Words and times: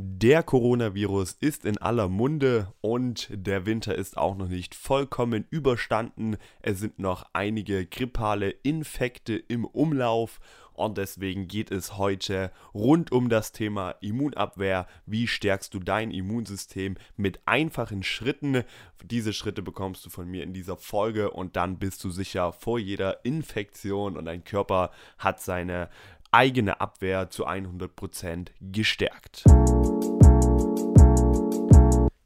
Der 0.00 0.44
Coronavirus 0.44 1.32
ist 1.40 1.64
in 1.64 1.76
aller 1.78 2.08
Munde 2.08 2.72
und 2.80 3.26
der 3.32 3.66
Winter 3.66 3.96
ist 3.96 4.16
auch 4.16 4.36
noch 4.36 4.46
nicht 4.46 4.76
vollkommen 4.76 5.44
überstanden. 5.50 6.36
Es 6.62 6.78
sind 6.78 7.00
noch 7.00 7.24
einige 7.32 7.84
grippale 7.84 8.50
Infekte 8.50 9.34
im 9.34 9.64
Umlauf 9.64 10.38
und 10.78 10.96
deswegen 10.96 11.48
geht 11.48 11.72
es 11.72 11.98
heute 11.98 12.52
rund 12.72 13.10
um 13.10 13.28
das 13.28 13.50
Thema 13.50 13.96
Immunabwehr. 14.00 14.86
Wie 15.06 15.26
stärkst 15.26 15.74
du 15.74 15.80
dein 15.80 16.12
Immunsystem 16.12 16.96
mit 17.16 17.40
einfachen 17.46 18.04
Schritten? 18.04 18.62
Diese 19.02 19.32
Schritte 19.32 19.62
bekommst 19.62 20.06
du 20.06 20.10
von 20.10 20.28
mir 20.28 20.44
in 20.44 20.54
dieser 20.54 20.76
Folge 20.76 21.32
und 21.32 21.56
dann 21.56 21.80
bist 21.80 22.04
du 22.04 22.10
sicher 22.10 22.52
vor 22.52 22.78
jeder 22.78 23.24
Infektion 23.24 24.16
und 24.16 24.26
dein 24.26 24.44
Körper 24.44 24.92
hat 25.18 25.40
seine 25.40 25.88
eigene 26.30 26.80
Abwehr 26.80 27.30
zu 27.30 27.46
100% 27.46 28.48
gestärkt. 28.60 29.44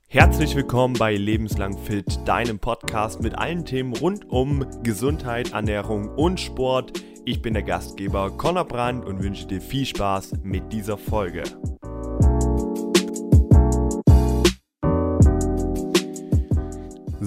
Herzlich 0.09 0.55
willkommen 0.55 0.95
bei 0.99 1.17
Lebenslang 1.17 1.79
Fit, 1.79 2.21
deinem 2.27 2.59
Podcast 2.59 3.23
mit 3.23 3.39
allen 3.39 3.65
Themen 3.65 3.97
rund 3.97 4.29
um 4.29 4.67
Gesundheit, 4.83 5.53
Ernährung 5.53 6.11
und 6.11 6.39
Sport. 6.39 7.03
Ich 7.25 7.41
bin 7.41 7.55
der 7.55 7.63
Gastgeber 7.63 8.31
Conor 8.37 8.67
Brandt 8.67 9.07
und 9.07 9.23
wünsche 9.23 9.47
dir 9.47 9.61
viel 9.61 9.87
Spaß 9.87 10.33
mit 10.43 10.73
dieser 10.73 10.99
Folge. 10.99 11.45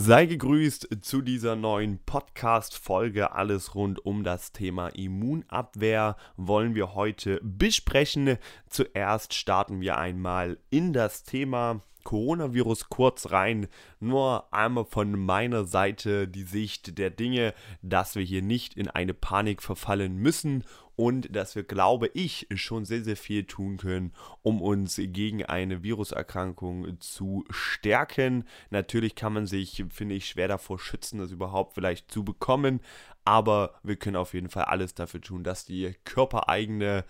Sei 0.05 0.27
gegrüßt 0.27 0.89
zu 1.01 1.23
dieser 1.23 1.55
neuen 1.55 1.97
Podcast-Folge. 1.97 3.31
Alles 3.31 3.73
rund 3.73 4.05
um 4.05 4.23
das 4.23 4.51
Thema 4.51 4.89
Immunabwehr 4.89 6.15
wollen 6.37 6.75
wir 6.75 6.93
heute 6.93 7.39
besprechen. 7.41 8.37
Zuerst 8.69 9.33
starten 9.33 9.81
wir 9.81 9.97
einmal 9.97 10.59
in 10.69 10.93
das 10.93 11.23
Thema 11.23 11.81
Coronavirus 12.03 12.89
kurz 12.89 13.31
rein. 13.31 13.67
Nur 13.99 14.53
einmal 14.53 14.85
von 14.85 15.19
meiner 15.19 15.65
Seite 15.65 16.27
die 16.27 16.43
Sicht 16.43 16.99
der 16.99 17.09
Dinge, 17.09 17.55
dass 17.81 18.13
wir 18.13 18.21
hier 18.21 18.43
nicht 18.43 18.75
in 18.75 18.87
eine 18.87 19.15
Panik 19.15 19.63
verfallen 19.63 20.17
müssen 20.17 20.65
und 20.95 21.35
dass 21.35 21.55
wir, 21.55 21.63
glaube 21.63 22.09
ich, 22.13 22.47
schon 22.55 22.85
sehr, 22.85 23.03
sehr 23.03 23.17
viel 23.17 23.45
tun 23.45 23.77
können, 23.77 24.13
um 24.41 24.61
uns 24.61 24.95
gegen 24.97 25.43
eine 25.45 25.83
Viruserkrankung 25.83 26.99
zu 26.99 27.45
stärken. 27.49 28.45
Natürlich 28.69 29.15
kann 29.15 29.33
man 29.33 29.47
sich, 29.47 29.83
finde 29.89 30.15
ich, 30.15 30.27
schwer 30.27 30.47
davor 30.47 30.79
schützen, 30.79 31.19
das 31.19 31.31
überhaupt 31.31 31.73
vielleicht 31.73 32.11
zu 32.11 32.23
bekommen, 32.23 32.79
aber 33.25 33.75
wir 33.83 33.95
können 33.95 34.15
auf 34.15 34.33
jeden 34.33 34.49
Fall 34.49 34.65
alles 34.65 34.93
dafür 34.93 35.21
tun, 35.21 35.43
dass 35.43 35.65
die 35.65 35.95
körpereigene 36.03 37.03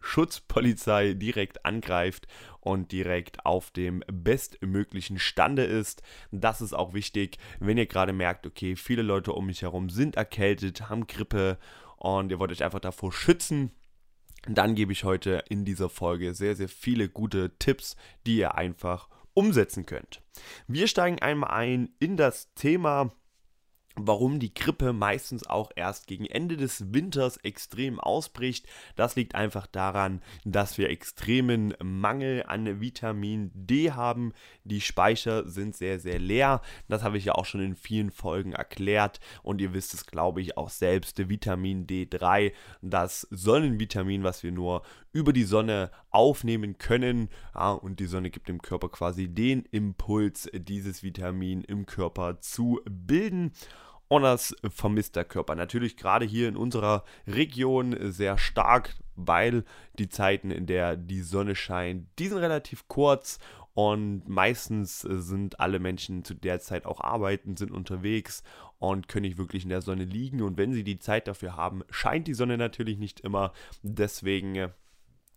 Schutzpolizei 0.00 1.12
direkt 1.12 1.64
angreift 1.64 2.26
und 2.60 2.92
direkt 2.92 3.44
auf 3.44 3.70
dem 3.70 4.02
bestmöglichen 4.10 5.18
Stande 5.18 5.64
ist. 5.64 6.02
Das 6.30 6.60
ist 6.60 6.72
auch 6.72 6.94
wichtig, 6.94 7.38
wenn 7.58 7.78
ihr 7.78 7.86
gerade 7.86 8.12
merkt, 8.12 8.46
okay, 8.46 8.76
viele 8.76 9.02
Leute 9.02 9.32
um 9.32 9.46
mich 9.46 9.62
herum 9.62 9.90
sind 9.90 10.16
erkältet, 10.16 10.88
haben 10.88 11.06
Grippe 11.06 11.58
und 12.00 12.30
ihr 12.30 12.38
wollt 12.38 12.50
euch 12.50 12.64
einfach 12.64 12.80
davor 12.80 13.12
schützen. 13.12 13.72
Dann 14.48 14.74
gebe 14.74 14.92
ich 14.92 15.04
heute 15.04 15.44
in 15.48 15.64
dieser 15.64 15.90
Folge 15.90 16.34
sehr, 16.34 16.56
sehr 16.56 16.68
viele 16.68 17.08
gute 17.08 17.56
Tipps, 17.58 17.94
die 18.26 18.38
ihr 18.38 18.54
einfach 18.54 19.08
umsetzen 19.34 19.84
könnt. 19.84 20.22
Wir 20.66 20.88
steigen 20.88 21.20
einmal 21.20 21.50
ein 21.50 21.90
in 21.98 22.16
das 22.16 22.52
Thema 22.54 23.12
warum 24.06 24.40
die 24.40 24.54
Grippe 24.54 24.92
meistens 24.92 25.46
auch 25.46 25.70
erst 25.76 26.06
gegen 26.06 26.26
Ende 26.26 26.56
des 26.56 26.92
Winters 26.92 27.36
extrem 27.38 28.00
ausbricht. 28.00 28.66
Das 28.96 29.16
liegt 29.16 29.34
einfach 29.34 29.66
daran, 29.66 30.22
dass 30.44 30.78
wir 30.78 30.90
extremen 30.90 31.74
Mangel 31.82 32.44
an 32.46 32.80
Vitamin 32.80 33.50
D 33.54 33.92
haben. 33.92 34.32
Die 34.64 34.80
Speicher 34.80 35.48
sind 35.48 35.76
sehr, 35.76 36.00
sehr 36.00 36.18
leer. 36.18 36.60
Das 36.88 37.02
habe 37.02 37.18
ich 37.18 37.24
ja 37.24 37.34
auch 37.34 37.44
schon 37.44 37.62
in 37.62 37.76
vielen 37.76 38.10
Folgen 38.10 38.52
erklärt 38.52 39.20
und 39.42 39.60
ihr 39.60 39.72
wisst 39.74 39.94
es, 39.94 40.06
glaube 40.06 40.40
ich, 40.40 40.56
auch 40.56 40.70
selbst. 40.70 41.28
Vitamin 41.28 41.86
D3, 41.86 42.52
das 42.82 43.26
Sonnenvitamin, 43.30 44.22
was 44.22 44.42
wir 44.42 44.52
nur 44.52 44.82
über 45.12 45.32
die 45.32 45.44
Sonne 45.44 45.90
aufnehmen 46.10 46.78
können. 46.78 47.28
Ja, 47.54 47.72
und 47.72 48.00
die 48.00 48.06
Sonne 48.06 48.30
gibt 48.30 48.48
dem 48.48 48.62
Körper 48.62 48.88
quasi 48.88 49.28
den 49.28 49.62
Impuls, 49.70 50.48
dieses 50.52 51.02
Vitamin 51.02 51.62
im 51.62 51.86
Körper 51.86 52.40
zu 52.40 52.80
bilden. 52.88 53.52
Und 54.10 54.22
das 54.22 54.56
vermisst 54.68 55.14
der 55.14 55.24
Körper. 55.24 55.54
Natürlich 55.54 55.96
gerade 55.96 56.26
hier 56.26 56.48
in 56.48 56.56
unserer 56.56 57.04
Region 57.28 57.96
sehr 58.10 58.38
stark, 58.38 58.96
weil 59.14 59.64
die 60.00 60.08
Zeiten, 60.08 60.50
in 60.50 60.66
der 60.66 60.96
die 60.96 61.20
Sonne 61.20 61.54
scheint, 61.54 62.08
die 62.18 62.26
sind 62.26 62.38
relativ 62.38 62.88
kurz 62.88 63.38
und 63.72 64.28
meistens 64.28 65.02
sind 65.02 65.60
alle 65.60 65.78
Menschen 65.78 66.24
zu 66.24 66.34
der 66.34 66.58
Zeit 66.58 66.86
auch 66.86 67.00
arbeiten, 67.00 67.56
sind 67.56 67.70
unterwegs 67.70 68.42
und 68.80 69.06
können 69.06 69.26
nicht 69.26 69.38
wirklich 69.38 69.62
in 69.62 69.68
der 69.68 69.80
Sonne 69.80 70.04
liegen. 70.04 70.42
Und 70.42 70.58
wenn 70.58 70.72
sie 70.72 70.82
die 70.82 70.98
Zeit 70.98 71.28
dafür 71.28 71.54
haben, 71.54 71.82
scheint 71.88 72.26
die 72.26 72.34
Sonne 72.34 72.58
natürlich 72.58 72.98
nicht 72.98 73.20
immer. 73.20 73.52
Deswegen 73.84 74.72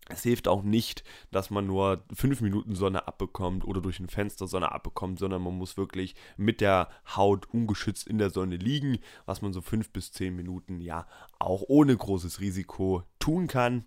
es 0.10 0.24
hilft 0.24 0.48
auch 0.48 0.64
nicht, 0.64 1.04
dass 1.32 1.50
man 1.50 1.66
nur 1.66 2.04
5 2.14 2.42
Minuten 2.42 2.76
Sonne 2.76 3.08
abbekommt 3.08 3.66
oder 3.66 3.82
durch 3.82 4.00
ein 4.00 4.10
Fenster 4.10 4.48
Sonne 4.48 4.72
abbekommt, 4.72 5.20
sondern 5.20 5.42
man 5.42 5.58
muss 5.58 5.78
wirklich 5.78 6.16
mit 6.38 6.62
der 6.62 6.90
Haut 7.16 7.54
ungeschützt 7.54 8.08
in 8.08 8.18
der 8.18 8.30
Sonne 8.30 8.58
liegen, 8.58 9.00
was 9.26 9.42
man 9.42 9.54
so 9.54 9.62
5 9.62 9.92
bis 9.92 10.12
10 10.12 10.36
Minuten 10.36 10.82
ja 10.82 11.08
auch 11.40 11.64
ohne 11.68 11.96
großes 11.96 12.40
Risiko 12.40 13.04
tun 13.20 13.48
kann. 13.48 13.86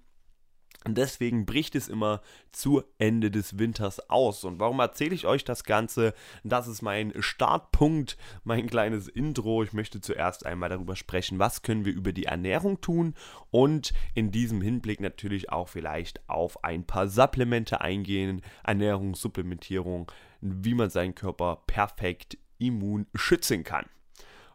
Und 0.86 0.97
deswegen 0.97 1.47
bricht 1.47 1.74
es 1.74 1.88
immer 1.88 2.20
zu 2.52 2.84
Ende 2.98 3.32
des 3.32 3.58
Winters 3.58 4.08
aus. 4.08 4.44
Und 4.44 4.60
warum 4.60 4.78
erzähle 4.78 5.16
ich 5.16 5.26
euch 5.26 5.42
das 5.42 5.64
Ganze? 5.64 6.14
Das 6.44 6.69
ist 6.69 6.80
mein 6.80 7.12
Startpunkt, 7.19 8.16
mein 8.44 8.69
kleines 8.69 9.08
Intro. 9.08 9.64
Ich 9.64 9.72
möchte 9.72 10.00
zuerst 10.00 10.46
einmal 10.46 10.69
darüber 10.69 10.94
sprechen, 10.94 11.41
was 11.41 11.62
können 11.62 11.84
wir 11.84 11.92
über 11.92 12.12
die 12.12 12.26
Ernährung 12.26 12.80
tun 12.80 13.14
und 13.50 13.94
in 14.14 14.30
diesem 14.30 14.60
Hinblick 14.60 15.00
natürlich 15.00 15.50
auch 15.50 15.69
vielleicht 15.69 16.20
auf 16.28 16.62
ein 16.62 16.86
paar 16.86 17.08
Supplemente 17.08 17.80
eingehen, 17.80 18.41
Ernährungssupplementierung, 18.62 20.12
wie 20.41 20.75
man 20.75 20.91
seinen 20.91 21.16
Körper 21.16 21.64
perfekt 21.66 22.38
immun 22.58 23.06
schützen 23.12 23.64
kann. 23.64 23.86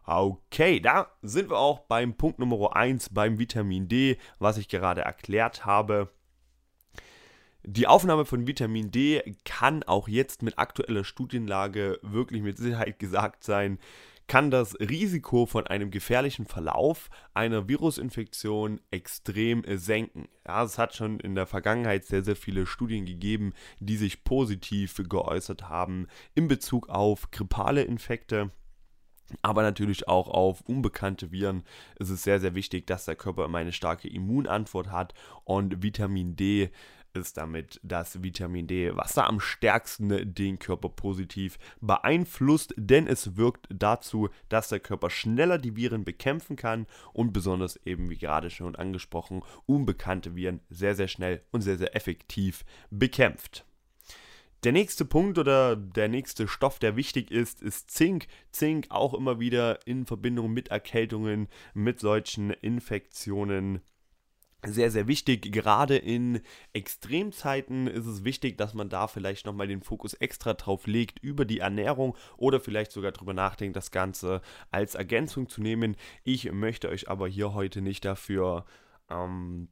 Okay, 0.04 0.80
da 0.80 1.12
sind 1.20 1.50
wir 1.50 1.58
auch 1.58 1.80
beim 1.80 2.14
Punkt 2.16 2.38
Nummer 2.38 2.74
1, 2.74 3.10
beim 3.10 3.38
Vitamin 3.38 3.86
D, 3.86 4.16
was 4.38 4.56
ich 4.56 4.68
gerade 4.68 5.02
erklärt 5.02 5.66
habe. 5.66 6.08
Die 7.64 7.86
Aufnahme 7.86 8.24
von 8.24 8.48
Vitamin 8.48 8.90
D 8.90 9.36
kann 9.44 9.84
auch 9.84 10.08
jetzt 10.08 10.42
mit 10.42 10.58
aktueller 10.58 11.04
Studienlage 11.04 12.00
wirklich 12.02 12.42
mit 12.42 12.58
Sicherheit 12.58 12.98
gesagt 12.98 13.44
sein, 13.44 13.78
kann 14.26 14.50
das 14.50 14.74
Risiko 14.80 15.46
von 15.46 15.66
einem 15.66 15.90
gefährlichen 15.90 16.46
Verlauf 16.46 17.08
einer 17.34 17.68
Virusinfektion 17.68 18.80
extrem 18.90 19.62
senken. 19.76 20.28
Ja, 20.46 20.64
es 20.64 20.78
hat 20.78 20.94
schon 20.94 21.20
in 21.20 21.34
der 21.34 21.46
Vergangenheit 21.46 22.04
sehr, 22.04 22.24
sehr 22.24 22.36
viele 22.36 22.66
Studien 22.66 23.04
gegeben, 23.04 23.52
die 23.78 23.96
sich 23.96 24.24
positiv 24.24 25.00
geäußert 25.08 25.68
haben 25.68 26.08
in 26.34 26.48
Bezug 26.48 26.88
auf 26.88 27.30
grippale 27.30 27.82
Infekte 27.82 28.50
aber 29.40 29.62
natürlich 29.62 30.08
auch 30.08 30.28
auf 30.28 30.60
unbekannte 30.62 31.30
Viren 31.32 31.62
ist 31.98 32.10
es 32.10 32.22
sehr, 32.22 32.40
sehr 32.40 32.54
wichtig, 32.54 32.86
dass 32.86 33.06
der 33.06 33.16
Körper 33.16 33.46
immer 33.46 33.58
eine 33.58 33.72
starke 33.72 34.08
Immunantwort 34.08 34.90
hat 34.90 35.14
und 35.44 35.82
Vitamin 35.82 36.36
D 36.36 36.70
ist 37.14 37.36
damit 37.36 37.80
das 37.82 38.22
Vitamin 38.22 38.66
D, 38.66 38.94
was 38.94 39.14
da 39.14 39.26
am 39.26 39.40
stärksten 39.40 40.34
den 40.34 40.58
Körper 40.58 40.88
positiv 40.88 41.58
beeinflusst, 41.80 42.74
denn 42.76 43.06
es 43.06 43.36
wirkt 43.36 43.68
dazu, 43.70 44.28
dass 44.48 44.68
der 44.68 44.80
Körper 44.80 45.10
schneller 45.10 45.58
die 45.58 45.76
Viren 45.76 46.04
bekämpfen 46.04 46.56
kann 46.56 46.86
und 47.12 47.32
besonders 47.32 47.76
eben, 47.84 48.10
wie 48.10 48.18
gerade 48.18 48.50
schon 48.50 48.76
angesprochen, 48.76 49.42
unbekannte 49.66 50.34
Viren 50.36 50.60
sehr, 50.70 50.94
sehr 50.94 51.08
schnell 51.08 51.42
und 51.50 51.62
sehr, 51.62 51.78
sehr 51.78 51.94
effektiv 51.96 52.64
bekämpft. 52.90 53.64
Der 54.64 54.70
nächste 54.70 55.04
Punkt 55.04 55.38
oder 55.38 55.74
der 55.74 56.08
nächste 56.08 56.46
Stoff, 56.46 56.78
der 56.78 56.94
wichtig 56.94 57.32
ist, 57.32 57.60
ist 57.60 57.90
Zink. 57.90 58.28
Zink 58.52 58.86
auch 58.90 59.12
immer 59.12 59.40
wieder 59.40 59.84
in 59.88 60.06
Verbindung 60.06 60.52
mit 60.52 60.68
Erkältungen, 60.68 61.48
mit 61.74 61.98
solchen 61.98 62.50
Infektionen 62.50 63.80
sehr, 64.64 64.90
sehr 64.90 65.08
wichtig. 65.08 65.52
Gerade 65.52 65.96
in 65.96 66.40
Extremzeiten 66.72 67.86
ist 67.86 68.06
es 68.06 68.24
wichtig, 68.24 68.56
dass 68.58 68.74
man 68.74 68.88
da 68.88 69.08
vielleicht 69.08 69.46
nochmal 69.46 69.66
den 69.66 69.82
Fokus 69.82 70.14
extra 70.14 70.54
drauf 70.54 70.86
legt 70.86 71.18
über 71.18 71.44
die 71.44 71.58
Ernährung 71.58 72.16
oder 72.36 72.60
vielleicht 72.60 72.92
sogar 72.92 73.12
darüber 73.12 73.34
nachdenkt, 73.34 73.76
das 73.76 73.90
Ganze 73.90 74.40
als 74.70 74.94
Ergänzung 74.94 75.48
zu 75.48 75.60
nehmen. 75.60 75.96
Ich 76.22 76.50
möchte 76.52 76.88
euch 76.88 77.08
aber 77.08 77.28
hier 77.28 77.54
heute 77.54 77.82
nicht 77.82 78.04
dafür 78.04 78.64
ähm, 79.10 79.68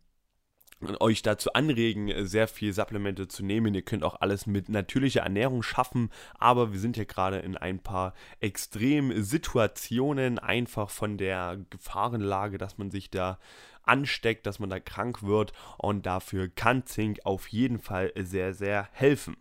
euch 1.00 1.22
dazu 1.22 1.52
anregen, 1.52 2.26
sehr 2.26 2.48
viel 2.48 2.72
Supplemente 2.72 3.28
zu 3.28 3.44
nehmen. 3.44 3.74
Ihr 3.74 3.82
könnt 3.82 4.02
auch 4.04 4.20
alles 4.20 4.46
mit 4.46 4.68
natürlicher 4.68 5.20
Ernährung 5.20 5.62
schaffen, 5.62 6.10
aber 6.38 6.72
wir 6.72 6.80
sind 6.80 6.96
ja 6.96 7.04
gerade 7.04 7.38
in 7.38 7.56
ein 7.56 7.78
paar 7.80 8.14
Extremsituationen, 8.40 10.38
einfach 10.38 10.90
von 10.90 11.18
der 11.18 11.58
Gefahrenlage, 11.70 12.58
dass 12.58 12.78
man 12.78 12.90
sich 12.90 13.10
da 13.10 13.38
ansteckt, 13.82 14.46
dass 14.46 14.58
man 14.58 14.70
da 14.70 14.80
krank 14.80 15.22
wird 15.22 15.52
und 15.78 16.06
dafür 16.06 16.48
kann 16.48 16.86
Zink 16.86 17.20
auf 17.24 17.48
jeden 17.48 17.78
Fall 17.78 18.12
sehr, 18.16 18.54
sehr 18.54 18.88
helfen. 18.92 19.36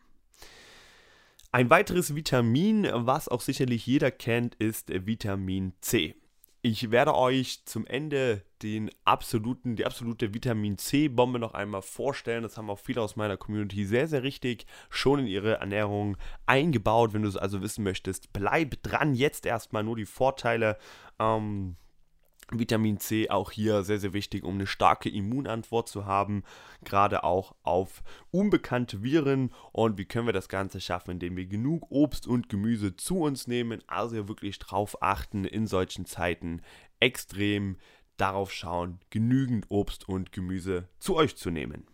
Ein 1.52 1.70
weiteres 1.70 2.16
Vitamin, 2.16 2.88
was 2.92 3.28
auch 3.28 3.42
sicherlich 3.42 3.86
jeder 3.88 4.12
kennt, 4.12 4.56
ist 4.56 4.90
Vitamin 5.08 5.74
C. 5.82 6.16
Ich 6.62 6.92
werde 6.92 7.16
euch 7.16 7.64
zum 7.66 7.88
Ende 7.88 8.44
den 8.64 8.92
absoluten, 9.06 9.78
die 9.78 9.86
absolute 9.86 10.34
Vitamin 10.34 10.78
C-Bombe 10.78 11.40
noch 11.40 11.54
einmal 11.54 11.82
vorstellen. 11.82 12.44
Das 12.44 12.58
haben 12.58 12.70
auch 12.70 12.80
viele 12.80 13.02
aus 13.02 13.16
meiner 13.16 13.38
Community 13.38 13.86
sehr, 13.86 14.10
sehr 14.10 14.24
richtig 14.24 14.66
schon 14.90 15.20
in 15.20 15.28
ihre 15.28 15.60
Ernährung 15.60 16.18
eingebaut. 16.46 17.14
Wenn 17.14 17.22
du 17.22 17.30
es 17.30 17.38
also 17.38 17.62
wissen 17.62 17.86
möchtest, 17.86 18.34
bleib 18.34 18.84
dran. 18.84 19.16
Jetzt 19.16 19.46
erstmal 19.46 19.86
nur 19.86 19.96
die 19.96 20.06
Vorteile. 20.06 20.78
Ähm, 21.18 21.78
Vitamin 22.52 23.00
C 23.00 23.30
auch 23.30 23.52
hier 23.52 23.84
sehr, 23.84 24.00
sehr 24.00 24.14
wichtig, 24.14 24.44
um 24.44 24.56
eine 24.56 24.68
starke 24.68 25.10
Immunantwort 25.10 25.88
zu 25.88 26.06
haben, 26.06 26.44
gerade 26.84 27.24
auch 27.24 27.54
auf 27.64 28.02
unbekannte 28.32 29.04
Viren. 29.04 29.52
Und 29.72 29.98
wie 29.98 30.06
können 30.06 30.28
wir 30.28 30.34
das 30.34 30.50
Ganze 30.50 30.82
schaffen, 30.82 31.12
indem 31.12 31.38
wir 31.38 31.46
genug 31.46 31.92
Obst 31.92 32.28
und 32.28 32.50
Gemüse 32.50 32.96
zu 32.96 33.20
uns 33.20 33.48
nehmen, 33.48 33.84
also 33.88 34.28
wirklich 34.28 34.58
drauf 34.60 35.02
achten, 35.02 35.46
in 35.46 35.68
solchen 35.68 36.06
Zeiten 36.06 36.62
extrem 37.00 37.78
darauf 38.18 38.52
schauen, 38.52 39.00
genügend 39.10 39.66
Obst 39.70 40.08
und 40.08 40.32
Gemüse 40.32 40.88
zu 41.00 41.16
euch 41.16 41.36
zu 41.36 41.52
nehmen. 41.52 41.89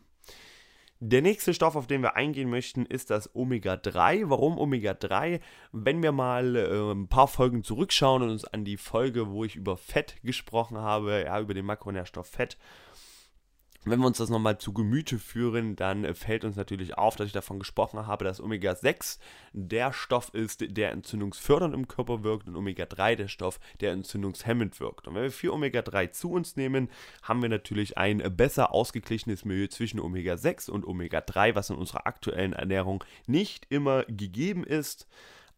Der 1.01 1.21
nächste 1.21 1.53
Stoff, 1.53 1.75
auf 1.75 1.87
den 1.87 2.01
wir 2.01 2.15
eingehen 2.15 2.49
möchten, 2.49 2.85
ist 2.85 3.09
das 3.09 3.35
Omega-3. 3.35 4.29
Warum 4.29 4.57
Omega-3? 4.57 5.41
Wenn 5.73 6.01
wir 6.01 6.13
mal 6.13 6.55
äh, 6.55 6.91
ein 6.93 7.09
paar 7.09 7.27
Folgen 7.27 7.63
zurückschauen 7.63 8.23
und 8.23 8.29
uns 8.29 8.45
an 8.45 8.63
die 8.63 8.77
Folge, 8.77 9.29
wo 9.29 9.43
ich 9.43 9.57
über 9.57 9.75
Fett 9.75 10.15
gesprochen 10.23 10.77
habe, 10.77 11.23
ja, 11.25 11.37
über 11.41 11.53
den 11.53 11.65
Makronährstoff 11.65 12.27
Fett, 12.27 12.57
wenn 13.85 13.99
wir 13.99 14.07
uns 14.07 14.17
das 14.17 14.29
nochmal 14.29 14.57
zu 14.57 14.73
Gemüte 14.73 15.19
führen, 15.19 15.75
dann 15.75 16.13
fällt 16.15 16.43
uns 16.43 16.55
natürlich 16.55 16.97
auf, 16.97 17.15
dass 17.15 17.27
ich 17.27 17.33
davon 17.33 17.59
gesprochen 17.59 18.07
habe, 18.07 18.25
dass 18.25 18.41
Omega-6 18.41 19.19
der 19.53 19.93
Stoff 19.93 20.33
ist, 20.33 20.75
der 20.75 20.91
entzündungsfördernd 20.91 21.73
im 21.73 21.87
Körper 21.87 22.23
wirkt 22.23 22.47
und 22.47 22.55
Omega-3 22.55 23.15
der 23.15 23.27
Stoff, 23.27 23.59
der 23.81 23.91
entzündungshemmend 23.91 24.79
wirkt. 24.79 25.07
Und 25.07 25.15
wenn 25.15 25.23
wir 25.23 25.31
viel 25.31 25.51
Omega-3 25.51 26.11
zu 26.11 26.31
uns 26.31 26.55
nehmen, 26.55 26.89
haben 27.21 27.41
wir 27.41 27.49
natürlich 27.49 27.97
ein 27.97 28.23
besser 28.35 28.73
ausgeglichenes 28.73 29.45
Milieu 29.45 29.67
zwischen 29.67 29.99
Omega-6 29.99 30.69
und 30.71 30.85
Omega-3, 30.85 31.55
was 31.55 31.69
in 31.69 31.75
unserer 31.75 32.07
aktuellen 32.07 32.53
Ernährung 32.53 33.03
nicht 33.27 33.67
immer 33.69 34.03
gegeben 34.05 34.63
ist. 34.63 35.07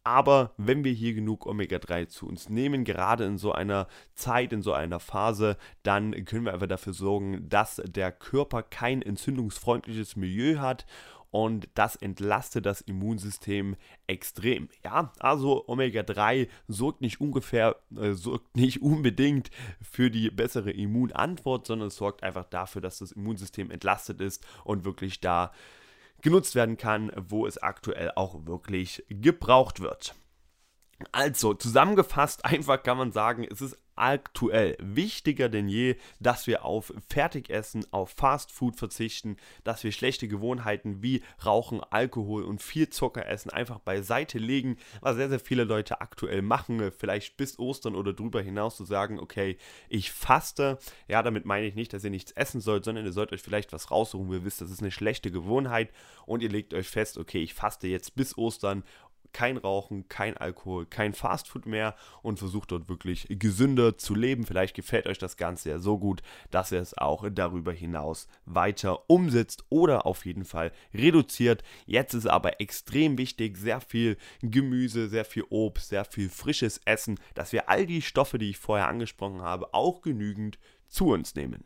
Aber 0.08 0.54
wenn 0.56 0.84
wir 0.84 0.92
hier 0.92 1.12
genug 1.12 1.44
Omega-3 1.44 2.08
zu 2.08 2.26
uns 2.26 2.48
nehmen, 2.48 2.84
gerade 2.84 3.26
in 3.26 3.36
so 3.36 3.52
einer 3.52 3.88
Zeit, 4.14 4.54
in 4.54 4.62
so 4.62 4.72
einer 4.72 5.00
Phase, 5.00 5.58
dann 5.82 6.24
können 6.24 6.46
wir 6.46 6.54
einfach 6.54 6.66
dafür 6.66 6.94
sorgen, 6.94 7.46
dass 7.50 7.82
der 7.84 8.10
Körper 8.10 8.62
kein 8.62 9.02
entzündungsfreundliches 9.02 10.16
Milieu 10.16 10.60
hat 10.60 10.86
und 11.30 11.68
das 11.74 11.94
entlastet 11.94 12.64
das 12.64 12.80
Immunsystem 12.80 13.76
extrem. 14.06 14.70
Ja, 14.82 15.12
also 15.18 15.68
Omega-3 15.68 16.48
sorgt 16.68 17.02
nicht 17.02 17.20
ungefähr, 17.20 17.76
äh, 17.94 18.12
sorgt 18.12 18.56
nicht 18.56 18.80
unbedingt 18.82 19.50
für 19.82 20.10
die 20.10 20.30
bessere 20.30 20.70
Immunantwort, 20.70 21.66
sondern 21.66 21.88
es 21.88 21.96
sorgt 21.96 22.22
einfach 22.22 22.46
dafür, 22.46 22.80
dass 22.80 23.00
das 23.00 23.12
Immunsystem 23.12 23.70
entlastet 23.70 24.22
ist 24.22 24.42
und 24.64 24.86
wirklich 24.86 25.20
da 25.20 25.52
genutzt 26.22 26.54
werden 26.54 26.76
kann, 26.76 27.12
wo 27.16 27.46
es 27.46 27.58
aktuell 27.58 28.12
auch 28.14 28.46
wirklich 28.46 29.04
gebraucht 29.08 29.80
wird. 29.80 30.14
Also, 31.12 31.54
zusammengefasst, 31.54 32.44
einfach 32.44 32.82
kann 32.82 32.98
man 32.98 33.12
sagen, 33.12 33.46
es 33.50 33.60
ist 33.60 33.78
aktuell 33.98 34.76
wichtiger 34.80 35.48
denn 35.48 35.68
je, 35.68 35.96
dass 36.20 36.46
wir 36.46 36.64
auf 36.64 36.92
Fertigessen, 37.08 37.84
auf 37.90 38.10
Fastfood 38.10 38.76
verzichten, 38.76 39.36
dass 39.64 39.84
wir 39.84 39.92
schlechte 39.92 40.28
Gewohnheiten 40.28 41.02
wie 41.02 41.22
Rauchen, 41.44 41.82
Alkohol 41.82 42.44
und 42.44 42.62
viel 42.62 42.88
Zucker 42.88 43.26
essen 43.26 43.50
einfach 43.50 43.80
beiseite 43.80 44.38
legen, 44.38 44.76
was 45.00 45.16
sehr, 45.16 45.28
sehr 45.28 45.40
viele 45.40 45.64
Leute 45.64 46.00
aktuell 46.00 46.42
machen, 46.42 46.90
vielleicht 46.92 47.36
bis 47.36 47.58
Ostern 47.58 47.94
oder 47.94 48.12
drüber 48.12 48.40
hinaus 48.40 48.76
zu 48.76 48.84
sagen, 48.84 49.18
okay, 49.18 49.58
ich 49.88 50.12
faste. 50.12 50.78
Ja, 51.08 51.22
damit 51.22 51.44
meine 51.44 51.66
ich 51.66 51.74
nicht, 51.74 51.92
dass 51.92 52.04
ihr 52.04 52.10
nichts 52.10 52.32
essen 52.32 52.60
sollt, 52.60 52.84
sondern 52.84 53.04
ihr 53.04 53.12
sollt 53.12 53.32
euch 53.32 53.42
vielleicht 53.42 53.72
was 53.72 53.90
raussuchen, 53.90 54.28
wo 54.28 54.34
ihr 54.34 54.44
wisst, 54.44 54.60
das 54.60 54.70
ist 54.70 54.80
eine 54.80 54.90
schlechte 54.90 55.30
Gewohnheit 55.30 55.90
und 56.26 56.42
ihr 56.42 56.50
legt 56.50 56.74
euch 56.74 56.88
fest, 56.88 57.18
okay, 57.18 57.42
ich 57.42 57.54
faste 57.54 57.88
jetzt 57.88 58.14
bis 58.14 58.36
Ostern 58.38 58.84
kein 59.32 59.56
Rauchen, 59.56 60.08
kein 60.08 60.36
Alkohol, 60.36 60.86
kein 60.86 61.12
Fastfood 61.12 61.66
mehr 61.66 61.94
und 62.22 62.38
versucht 62.38 62.72
dort 62.72 62.88
wirklich 62.88 63.26
gesünder 63.28 63.98
zu 63.98 64.14
leben. 64.14 64.46
Vielleicht 64.46 64.74
gefällt 64.74 65.06
euch 65.06 65.18
das 65.18 65.36
Ganze 65.36 65.70
ja 65.70 65.78
so 65.78 65.98
gut, 65.98 66.22
dass 66.50 66.72
ihr 66.72 66.80
es 66.80 66.96
auch 66.96 67.26
darüber 67.30 67.72
hinaus 67.72 68.28
weiter 68.44 69.08
umsetzt 69.10 69.64
oder 69.68 70.06
auf 70.06 70.26
jeden 70.26 70.44
Fall 70.44 70.72
reduziert. 70.94 71.62
Jetzt 71.86 72.14
ist 72.14 72.26
aber 72.26 72.60
extrem 72.60 73.18
wichtig, 73.18 73.56
sehr 73.56 73.80
viel 73.80 74.16
Gemüse, 74.42 75.08
sehr 75.08 75.24
viel 75.24 75.44
Obst, 75.50 75.88
sehr 75.88 76.04
viel 76.04 76.28
frisches 76.28 76.80
Essen, 76.84 77.18
dass 77.34 77.52
wir 77.52 77.68
all 77.68 77.86
die 77.86 78.02
Stoffe, 78.02 78.38
die 78.38 78.50
ich 78.50 78.58
vorher 78.58 78.88
angesprochen 78.88 79.42
habe, 79.42 79.74
auch 79.74 80.02
genügend 80.02 80.58
zu 80.88 81.08
uns 81.08 81.34
nehmen. 81.34 81.64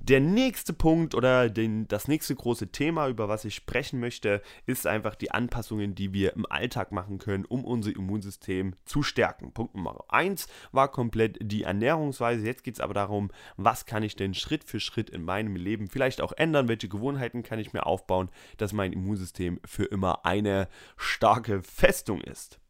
Der 0.00 0.20
nächste 0.20 0.72
Punkt 0.72 1.14
oder 1.14 1.50
den, 1.50 1.88
das 1.88 2.08
nächste 2.08 2.34
große 2.34 2.68
Thema, 2.68 3.08
über 3.08 3.28
was 3.28 3.44
ich 3.44 3.54
sprechen 3.54 3.98
möchte, 3.98 4.42
ist 4.64 4.86
einfach 4.86 5.16
die 5.16 5.32
Anpassungen, 5.32 5.94
die 5.94 6.12
wir 6.12 6.34
im 6.34 6.46
Alltag 6.46 6.92
machen 6.92 7.18
können, 7.18 7.44
um 7.44 7.64
unser 7.64 7.94
Immunsystem 7.94 8.74
zu 8.84 9.02
stärken. 9.02 9.52
Punkt 9.52 9.74
Nummer 9.74 10.04
1 10.08 10.46
war 10.72 10.88
komplett 10.88 11.38
die 11.42 11.64
Ernährungsweise. 11.64 12.46
Jetzt 12.46 12.64
geht 12.64 12.74
es 12.74 12.80
aber 12.80 12.94
darum, 12.94 13.30
was 13.56 13.86
kann 13.86 14.02
ich 14.02 14.14
denn 14.14 14.34
Schritt 14.34 14.64
für 14.64 14.80
Schritt 14.80 15.10
in 15.10 15.24
meinem 15.24 15.56
Leben 15.56 15.88
vielleicht 15.88 16.20
auch 16.20 16.32
ändern, 16.32 16.68
welche 16.68 16.88
Gewohnheiten 16.88 17.42
kann 17.42 17.58
ich 17.58 17.72
mir 17.72 17.84
aufbauen, 17.84 18.30
dass 18.56 18.72
mein 18.72 18.92
Immunsystem 18.92 19.60
für 19.66 19.84
immer 19.84 20.24
eine 20.24 20.68
starke 20.96 21.62
Festung 21.62 22.20
ist. 22.20 22.60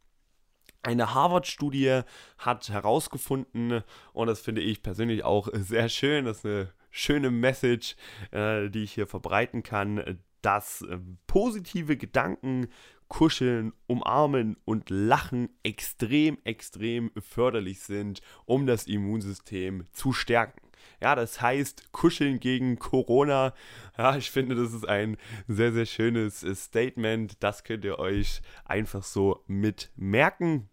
Eine 0.83 1.13
Harvard-Studie 1.13 2.03
hat 2.39 2.69
herausgefunden, 2.71 3.83
und 4.13 4.27
das 4.27 4.41
finde 4.41 4.63
ich 4.63 4.83
persönlich 4.83 5.25
auch 5.25 5.49
sehr 5.53 5.89
schön, 5.89 6.25
das 6.25 6.39
ist 6.39 6.47
eine 6.47 6.78
schöne 6.91 7.31
Message, 7.31 7.97
äh, 8.31 8.69
die 8.69 8.85
ich 8.85 8.93
hier 8.93 9.07
verbreiten 9.07 9.63
kann, 9.63 10.19
dass 10.43 10.83
äh, 10.83 10.99
positive 11.27 11.97
Gedanken, 11.97 12.69
Kuscheln, 13.09 13.73
Umarmen 13.87 14.57
und 14.65 14.91
Lachen 14.91 15.49
extrem, 15.63 16.39
extrem 16.45 17.11
förderlich 17.19 17.81
sind, 17.81 18.21
um 18.45 18.67
das 18.67 18.87
Immunsystem 18.87 19.85
zu 19.93 20.13
stärken. 20.13 20.61
Ja, 21.01 21.15
das 21.15 21.41
heißt, 21.41 21.93
kuscheln 21.93 22.41
gegen 22.41 22.79
Corona. 22.79 23.55
Ja, 23.97 24.17
ich 24.17 24.31
finde, 24.31 24.55
das 24.55 24.73
ist 24.73 24.87
ein 24.87 25.17
sehr, 25.47 25.73
sehr 25.73 25.87
schönes 25.87 26.43
äh, 26.43 26.55
Statement. 26.55 27.43
Das 27.43 27.65
könnt 27.65 27.85
ihr 27.85 27.99
euch 27.99 28.43
einfach 28.65 29.03
so 29.03 29.43
mit 29.47 29.91
merken. 29.97 30.69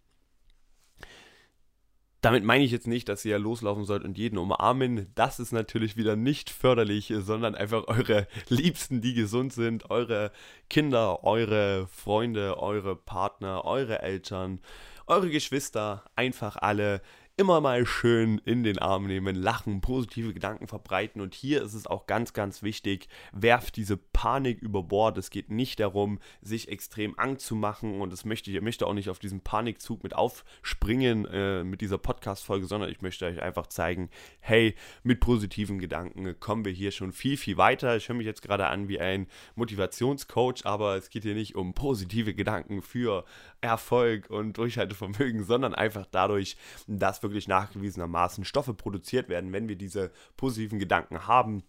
Damit 2.22 2.44
meine 2.44 2.64
ich 2.64 2.72
jetzt 2.72 2.86
nicht, 2.86 3.08
dass 3.08 3.24
ihr 3.24 3.38
loslaufen 3.38 3.84
sollt 3.84 4.04
und 4.04 4.18
jeden 4.18 4.38
umarmen. 4.38 5.06
Das 5.14 5.38
ist 5.38 5.52
natürlich 5.52 5.96
wieder 5.96 6.16
nicht 6.16 6.50
förderlich, 6.50 7.12
sondern 7.18 7.54
einfach 7.54 7.86
eure 7.88 8.26
Liebsten, 8.48 9.00
die 9.00 9.14
gesund 9.14 9.52
sind, 9.52 9.90
eure 9.90 10.32
Kinder, 10.70 11.24
eure 11.24 11.86
Freunde, 11.88 12.58
eure 12.58 12.96
Partner, 12.96 13.64
eure 13.64 14.02
Eltern, 14.02 14.60
eure 15.06 15.30
Geschwister, 15.30 16.04
einfach 16.16 16.56
alle 16.56 17.00
immer 17.38 17.60
mal 17.60 17.84
schön 17.84 18.38
in 18.46 18.62
den 18.62 18.78
Arm 18.78 19.06
nehmen, 19.06 19.36
lachen, 19.36 19.82
positive 19.82 20.32
Gedanken 20.32 20.68
verbreiten. 20.68 21.20
Und 21.20 21.34
hier 21.34 21.62
ist 21.62 21.74
es 21.74 21.86
auch 21.86 22.06
ganz, 22.06 22.32
ganz 22.32 22.62
wichtig, 22.62 23.08
werft 23.32 23.76
diese 23.76 23.98
Panik 23.98 24.62
über 24.62 24.82
Bord. 24.82 25.18
Es 25.18 25.28
geht 25.28 25.50
nicht 25.50 25.78
darum, 25.78 26.18
sich 26.40 26.68
extrem 26.68 27.18
Angst 27.18 27.44
zu 27.44 27.54
machen. 27.54 28.00
Und 28.00 28.10
das 28.10 28.24
möchte 28.24 28.50
ich, 28.50 28.58
möchte 28.62 28.86
auch 28.86 28.94
nicht 28.94 29.10
auf 29.10 29.18
diesen 29.18 29.42
Panikzug 29.42 30.02
mit 30.02 30.14
aufspringen 30.14 31.26
äh, 31.26 31.62
mit 31.62 31.82
dieser 31.82 31.98
Podcast-Folge, 31.98 32.64
sondern 32.64 32.90
ich 32.90 33.02
möchte 33.02 33.26
euch 33.26 33.42
einfach 33.42 33.66
zeigen, 33.66 34.08
hey, 34.40 34.74
mit 35.02 35.20
positiven 35.20 35.78
Gedanken 35.78 36.40
kommen 36.40 36.64
wir 36.64 36.72
hier 36.72 36.90
schon 36.90 37.12
viel, 37.12 37.36
viel 37.36 37.58
weiter. 37.58 37.96
Ich 37.96 38.08
höre 38.08 38.16
mich 38.16 38.26
jetzt 38.26 38.40
gerade 38.40 38.68
an 38.68 38.88
wie 38.88 38.98
ein 38.98 39.26
Motivationscoach, 39.56 40.64
aber 40.64 40.96
es 40.96 41.10
geht 41.10 41.24
hier 41.24 41.34
nicht 41.34 41.54
um 41.54 41.74
positive 41.74 42.32
Gedanken 42.32 42.80
für 42.80 43.26
Erfolg 43.60 44.30
und 44.30 44.56
Durchhaltevermögen, 44.56 45.44
sondern 45.44 45.74
einfach 45.74 46.06
dadurch, 46.10 46.56
dass 46.86 47.20
wirklich 47.30 47.48
nachgewiesenermaßen 47.48 48.44
Stoffe 48.44 48.74
produziert 48.74 49.28
werden, 49.28 49.52
wenn 49.52 49.68
wir 49.68 49.76
diese 49.76 50.10
positiven 50.36 50.78
Gedanken 50.78 51.26
haben 51.26 51.62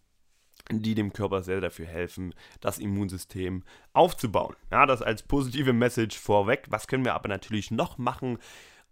die 0.70 0.96
dem 0.96 1.14
Körper 1.14 1.44
sehr 1.44 1.62
dafür 1.62 1.86
helfen, 1.86 2.34
das 2.60 2.80
Immunsystem 2.80 3.64
aufzubauen. 3.94 4.56
Ja, 4.72 4.86
das 4.86 5.02
als 5.02 5.24
positive 5.24 5.74
Message 5.74 6.18
vorweg. 6.18 6.66
Was 6.70 6.88
können 6.88 7.06
wir 7.06 7.14
aber 7.14 7.30
natürlich 7.30 7.72
noch 7.72 7.98
machen? 7.98 8.38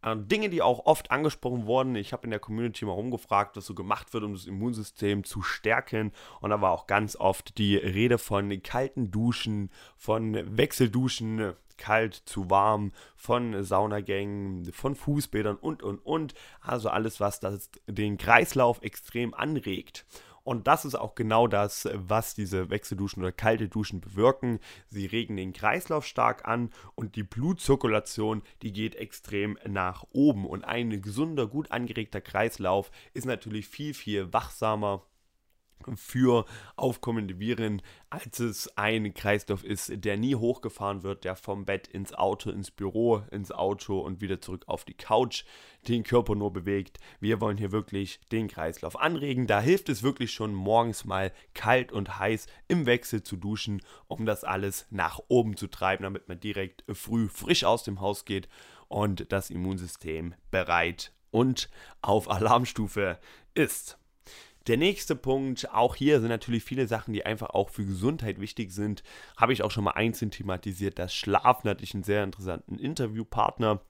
Äh, 0.02 0.16
Dinge, 0.18 0.50
die 0.50 0.62
auch 0.62 0.86
oft 0.86 1.12
angesprochen 1.12 1.66
wurden. 1.66 1.96
Ich 1.96 2.14
habe 2.14 2.24
in 2.24 2.30
der 2.30 2.40
Community 2.40 2.86
mal 2.86 2.94
rumgefragt, 2.94 3.58
was 3.58 3.66
so 3.66 3.74
gemacht 3.74 4.14
wird, 4.14 4.24
um 4.24 4.34
das 4.34 4.46
Immunsystem 4.46 5.24
zu 5.24 5.42
stärken. 5.42 6.12
Und 6.40 6.52
da 6.52 6.62
war 6.62 6.72
auch 6.72 6.88
ganz 6.88 7.16
oft 7.16 7.58
die 7.58 7.76
Rede 7.76 8.18
von 8.18 8.62
kalten 8.64 9.12
Duschen, 9.12 9.70
von 9.98 10.58
Wechselduschen, 10.58 11.54
kalt 11.78 12.16
zu 12.26 12.50
warm, 12.50 12.92
von 13.16 13.64
Saunagängen, 13.64 14.72
von 14.72 14.96
Fußbädern 14.96 15.56
und, 15.58 15.84
und, 15.84 16.00
und. 16.00 16.34
Also 16.62 16.90
alles, 16.90 17.20
was 17.20 17.40
das, 17.40 17.70
den 17.88 18.18
Kreislauf 18.18 18.82
extrem 18.82 19.34
anregt. 19.34 20.06
Und 20.46 20.68
das 20.68 20.86
ist 20.86 20.94
auch 20.94 21.16
genau 21.16 21.48
das, 21.48 21.90
was 21.92 22.36
diese 22.36 22.70
Wechselduschen 22.70 23.24
oder 23.24 23.32
kalte 23.32 23.68
Duschen 23.68 24.00
bewirken. 24.00 24.60
Sie 24.90 25.08
regen 25.08 25.38
den 25.38 25.54
Kreislauf 25.54 26.06
stark 26.06 26.48
an 26.48 26.70
und 26.94 27.16
die 27.16 27.24
Blutzirkulation, 27.24 28.44
die 28.62 28.72
geht 28.72 28.94
extrem 28.96 29.58
nach 29.68 30.06
oben. 30.12 30.46
Und 30.46 30.64
ein 30.64 31.02
gesunder, 31.02 31.48
gut 31.48 31.72
angeregter 31.72 32.22
Kreislauf 32.22 32.92
ist 33.16 33.26
natürlich 33.26 33.68
viel, 33.68 33.96
viel 33.96 34.32
wachsamer 34.34 35.02
für 35.96 36.46
aufkommende 36.76 37.40
Viren, 37.40 37.82
als 38.10 38.40
es 38.40 38.78
ein 38.78 39.14
Kreislauf 39.14 39.64
ist, 39.64 39.92
der 40.04 40.18
nie 40.18 40.36
hochgefahren 40.36 41.04
wird, 41.04 41.24
der 41.24 41.36
vom 41.36 41.66
Bett 41.66 41.88
ins 41.88 42.14
Auto, 42.14 42.50
ins 42.50 42.72
Büro, 42.72 43.24
ins 43.32 43.52
Auto 43.52 44.00
und 44.00 44.22
wieder 44.22 44.42
zurück 44.42 44.64
auf 44.68 44.86
die 44.86 44.94
Couch 44.94 45.44
den 45.88 46.04
Körper 46.04 46.36
nur 46.36 46.52
bewegt. 46.52 46.98
Wir 47.20 47.42
wollen 47.42 47.58
hier 47.58 47.72
wirklich 47.72 48.20
den 48.32 48.48
Kreislauf 48.48 49.00
anregen. 49.00 49.48
Da 49.48 49.62
hilft 49.62 49.90
es 49.90 50.04
wirklich 50.04 50.32
schon 50.32 50.54
morgens 50.54 51.06
mal 51.06 51.32
kalt 51.54 51.92
und 51.92 52.18
heiß 52.20 52.48
im 52.68 52.86
Wechsel 52.86 53.24
zu 53.24 53.36
duschen, 53.36 53.82
um 54.08 54.26
das 54.26 54.44
alles 54.44 54.88
nach 54.90 55.20
oben 55.28 55.58
zu 55.58 55.68
treiben, 55.68 56.04
damit 56.04 56.28
man 56.28 56.40
direkt 56.40 56.84
früh 56.94 57.28
frisch 57.28 57.64
aus 57.64 57.84
dem 57.84 58.02
Haus 58.02 58.26
geht 58.26 58.48
und 58.88 59.32
das 59.32 59.50
Immunsystem 59.50 60.36
bereit 60.52 61.12
und 61.32 61.70
auf 62.02 62.30
Alarmstufe 62.30 63.20
ist. 63.54 63.98
Der 64.68 64.78
nächste 64.78 65.16
Punkt, 65.16 65.72
auch 65.74 65.96
hier 65.96 66.20
sind 66.20 66.30
natürlich 66.30 66.64
viele 66.64 66.88
Sachen, 66.88 67.14
die 67.14 67.26
einfach 67.26 67.52
auch 67.52 67.70
für 67.70 67.86
Gesundheit 67.86 68.40
wichtig 68.40 68.72
sind. 68.72 69.04
Habe 69.38 69.54
ich 69.54 69.62
auch 69.62 69.70
schon 69.70 69.84
mal 69.84 69.92
einzeln 69.92 70.32
thematisiert. 70.32 70.98
Das 70.98 71.14
Schlafen 71.14 71.70
hatte 71.70 71.84
ich 71.84 71.94
einen 71.94 72.04
sehr 72.04 72.24
interessanten 72.24 72.80
Interviewpartner. 72.80 73.82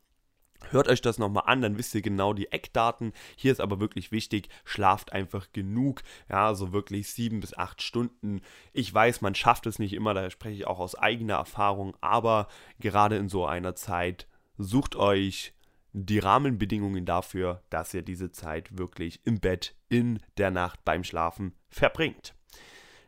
Hört 0.72 0.88
euch 0.90 1.02
das 1.02 1.18
nochmal 1.18 1.44
an, 1.46 1.62
dann 1.62 1.78
wisst 1.78 1.96
ihr 1.96 2.02
genau 2.02 2.34
die 2.34 2.52
Eckdaten. 2.52 3.14
Hier 3.38 3.52
ist 3.52 3.62
aber 3.62 3.80
wirklich 3.80 4.12
wichtig, 4.12 4.50
schlaft 4.66 5.14
einfach 5.14 5.52
genug. 5.54 6.02
Ja, 6.30 6.54
so 6.56 6.74
wirklich 6.74 7.10
sieben 7.10 7.40
bis 7.40 7.54
acht 7.54 7.82
Stunden. 7.82 8.42
Ich 8.74 8.94
weiß, 8.94 9.22
man 9.22 9.36
schafft 9.36 9.68
es 9.68 9.80
nicht 9.80 9.94
immer, 9.94 10.14
da 10.14 10.30
spreche 10.30 10.56
ich 10.56 10.68
auch 10.68 10.80
aus 10.80 10.96
eigener 10.96 11.36
Erfahrung, 11.36 11.96
aber 12.02 12.48
gerade 12.80 13.16
in 13.16 13.30
so 13.30 13.46
einer 13.46 13.76
Zeit 13.76 14.28
sucht 14.58 14.96
euch 14.96 15.54
die 15.98 16.20
Rahmenbedingungen 16.20 17.06
dafür, 17.06 17.64
dass 17.70 17.94
ihr 17.94 18.02
diese 18.02 18.30
Zeit 18.30 18.78
wirklich 18.78 19.22
im 19.24 19.40
Bett 19.40 19.76
in 19.88 20.20
der 20.38 20.52
Nacht 20.52 20.84
beim 20.84 21.06
Schlafen 21.06 21.54
verbringt. 21.70 22.36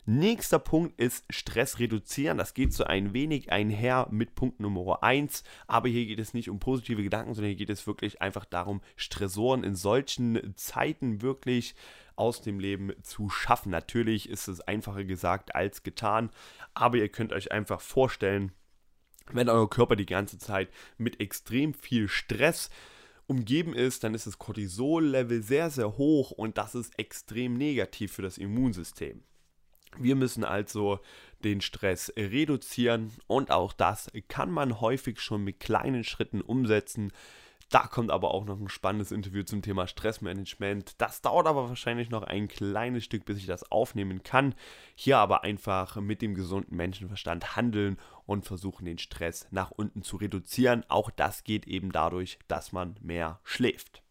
Nächster 0.05 0.57
Punkt 0.57 0.97
ist 0.97 1.25
Stress 1.29 1.79
reduzieren. 1.79 2.37
Das 2.37 2.53
geht 2.53 2.71
so 2.71 2.85
ein 2.85 3.11
wenig 3.11 3.51
einher 3.51 4.07
mit 4.09 4.35
Punkt 4.35 4.61
Nummer 4.61 5.03
1. 5.03 5.43
Aber 5.67 5.89
hier 5.89 6.05
geht 6.05 6.19
es 6.19 6.33
nicht 6.33 6.49
um 6.49 6.59
positive 6.59 7.03
Gedanken, 7.03 7.33
sondern 7.33 7.49
hier 7.49 7.57
geht 7.57 7.69
es 7.69 7.87
wirklich 7.87 8.21
einfach 8.21 8.45
darum, 8.45 8.79
Stressoren 8.95 9.65
in 9.65 9.75
solchen 9.75 10.53
Zeiten 10.55 11.21
wirklich 11.21 11.75
aus 12.15 12.41
dem 12.41 12.61
Leben 12.61 12.93
zu 13.03 13.29
schaffen. 13.29 13.69
Natürlich 13.69 14.29
ist 14.29 14.47
es 14.47 14.61
einfacher 14.61 15.03
gesagt 15.03 15.55
als 15.55 15.83
getan, 15.83 16.29
aber 16.73 16.95
ihr 16.95 17.09
könnt 17.09 17.33
euch 17.33 17.51
einfach 17.51 17.81
vorstellen, 17.81 18.53
wenn 19.31 19.49
euer 19.49 19.69
Körper 19.69 19.95
die 19.95 20.05
ganze 20.05 20.37
Zeit 20.37 20.69
mit 20.97 21.19
extrem 21.19 21.73
viel 21.73 22.07
Stress 22.07 22.69
umgeben 23.27 23.73
ist, 23.73 24.03
dann 24.03 24.13
ist 24.13 24.25
das 24.25 24.39
Cortisol-Level 24.39 25.43
sehr, 25.43 25.69
sehr 25.69 25.97
hoch 25.97 26.31
und 26.31 26.57
das 26.57 26.75
ist 26.75 26.97
extrem 26.97 27.55
negativ 27.55 28.13
für 28.13 28.21
das 28.21 28.37
Immunsystem. 28.37 29.21
Wir 29.97 30.15
müssen 30.15 30.43
also 30.43 30.99
den 31.43 31.61
Stress 31.61 32.11
reduzieren 32.15 33.11
und 33.27 33.51
auch 33.51 33.73
das 33.73 34.09
kann 34.27 34.51
man 34.51 34.79
häufig 34.81 35.19
schon 35.19 35.43
mit 35.43 35.59
kleinen 35.59 36.03
Schritten 36.03 36.41
umsetzen. 36.41 37.11
Da 37.69 37.87
kommt 37.87 38.11
aber 38.11 38.33
auch 38.33 38.45
noch 38.45 38.59
ein 38.61 38.69
spannendes 38.69 39.11
Interview 39.11 39.43
zum 39.43 39.61
Thema 39.61 39.87
Stressmanagement. 39.87 41.01
Das 41.01 41.21
dauert 41.21 41.47
aber 41.47 41.67
wahrscheinlich 41.67 42.09
noch 42.09 42.23
ein 42.23 42.47
kleines 42.47 43.03
Stück, 43.03 43.25
bis 43.25 43.37
ich 43.39 43.45
das 43.45 43.69
aufnehmen 43.71 44.23
kann. 44.23 44.55
Hier 44.95 45.17
aber 45.17 45.43
einfach 45.43 45.97
mit 45.97 46.21
dem 46.21 46.33
gesunden 46.33 46.77
Menschenverstand 46.77 47.57
handeln 47.57 47.97
und 48.25 48.45
versuchen, 48.45 48.85
den 48.85 48.99
Stress 48.99 49.47
nach 49.51 49.71
unten 49.71 50.01
zu 50.01 50.15
reduzieren. 50.15 50.85
Auch 50.87 51.09
das 51.09 51.43
geht 51.43 51.67
eben 51.67 51.91
dadurch, 51.91 52.39
dass 52.47 52.71
man 52.71 52.95
mehr 53.01 53.41
schläft. 53.43 54.01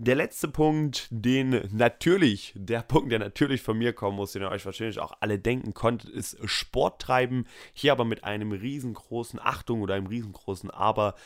Der 0.00 0.14
letzte 0.14 0.46
Punkt, 0.46 1.08
den 1.10 1.68
natürlich, 1.72 2.52
der 2.54 2.82
Punkt, 2.82 3.10
der 3.10 3.18
natürlich 3.18 3.62
von 3.62 3.76
mir 3.76 3.92
kommen 3.92 4.16
muss, 4.16 4.30
den 4.30 4.42
ihr 4.42 4.50
euch 4.50 4.64
wahrscheinlich 4.64 5.00
auch 5.00 5.12
alle 5.18 5.40
denken 5.40 5.74
konntet, 5.74 6.10
ist 6.10 6.38
Sport 6.44 7.00
treiben. 7.02 7.46
Hier 7.72 7.90
aber 7.90 8.04
mit 8.04 8.22
einem 8.22 8.52
riesengroßen 8.52 9.40
Achtung 9.42 9.80
oder 9.80 9.94
einem 9.94 10.06
riesengroßen 10.06 10.70
Aber 10.70 11.16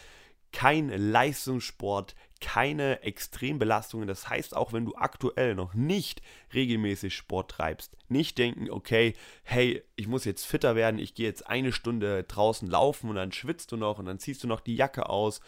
kein 0.53 0.89
Leistungssport, 0.89 2.15
keine 2.41 3.03
Extrembelastungen. 3.03 4.07
Das 4.07 4.29
heißt, 4.29 4.57
auch 4.57 4.73
wenn 4.73 4.85
du 4.85 4.95
aktuell 4.97 5.55
noch 5.55 5.75
nicht 5.75 6.23
regelmäßig 6.53 7.15
Sport 7.15 7.53
treibst, 7.53 7.97
nicht 8.09 8.37
denken, 8.39 8.71
okay, 8.71 9.15
hey, 9.43 9.83
ich 9.97 10.09
muss 10.09 10.25
jetzt 10.25 10.45
fitter 10.45 10.75
werden, 10.75 10.99
ich 10.99 11.15
gehe 11.15 11.27
jetzt 11.27 11.47
eine 11.47 11.73
Stunde 11.73 12.25
draußen 12.25 12.69
laufen 12.69 13.09
und 13.09 13.17
dann 13.17 13.33
schwitzt 13.33 13.73
du 13.73 13.77
noch 13.77 13.99
und 13.99 14.05
dann 14.05 14.19
ziehst 14.19 14.45
du 14.45 14.49
noch 14.49 14.61
die 14.61 14.77
Jacke 14.77 15.09
aus 15.09 15.41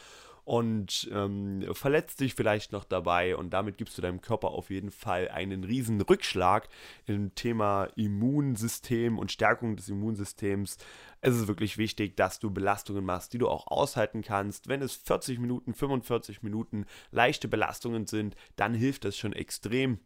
und 0.45 1.09
ähm, 1.13 1.65
verletzt 1.73 2.21
dich 2.21 2.35
vielleicht 2.35 2.73
noch 2.73 2.85
dabei 2.85 3.37
und 3.37 3.51
damit 3.51 3.79
gibst 3.79 3.97
du 3.97 4.03
deinem 4.03 4.21
Körper 4.21 4.49
auf 4.49 4.71
jeden 4.71 4.91
Fall 4.91 5.29
einen 5.29 5.65
riesen 5.65 6.01
Rückschlag 6.01 6.69
im 7.07 7.35
Thema 7.35 7.89
Immunsystem 7.97 9.19
und 9.19 9.33
Stärkung 9.33 9.77
des 9.77 9.89
Immunsystems. 9.89 10.77
Es 11.23 11.35
ist 11.35 11.49
wirklich 11.49 11.79
wichtig, 11.79 12.17
dass 12.17 12.39
du 12.39 12.51
Belastungen 12.51 13.05
machst, 13.05 13.33
die 13.33 13.39
du 13.39 13.49
auch 13.49 13.67
aushalten 13.69 14.23
kannst. 14.23 14.69
Wenn 14.69 14.83
es 14.83 14.95
40 14.95 15.39
Minuten, 15.39 15.73
45 15.73 16.43
Minuten 16.43 16.85
leichte 17.11 17.49
Belastungen 17.49 18.07
sind, 18.07 18.37
dann 18.57 18.75
hilft 18.75 19.07
das 19.07 19.17
schon 19.17 19.33
extrem. 19.33 19.99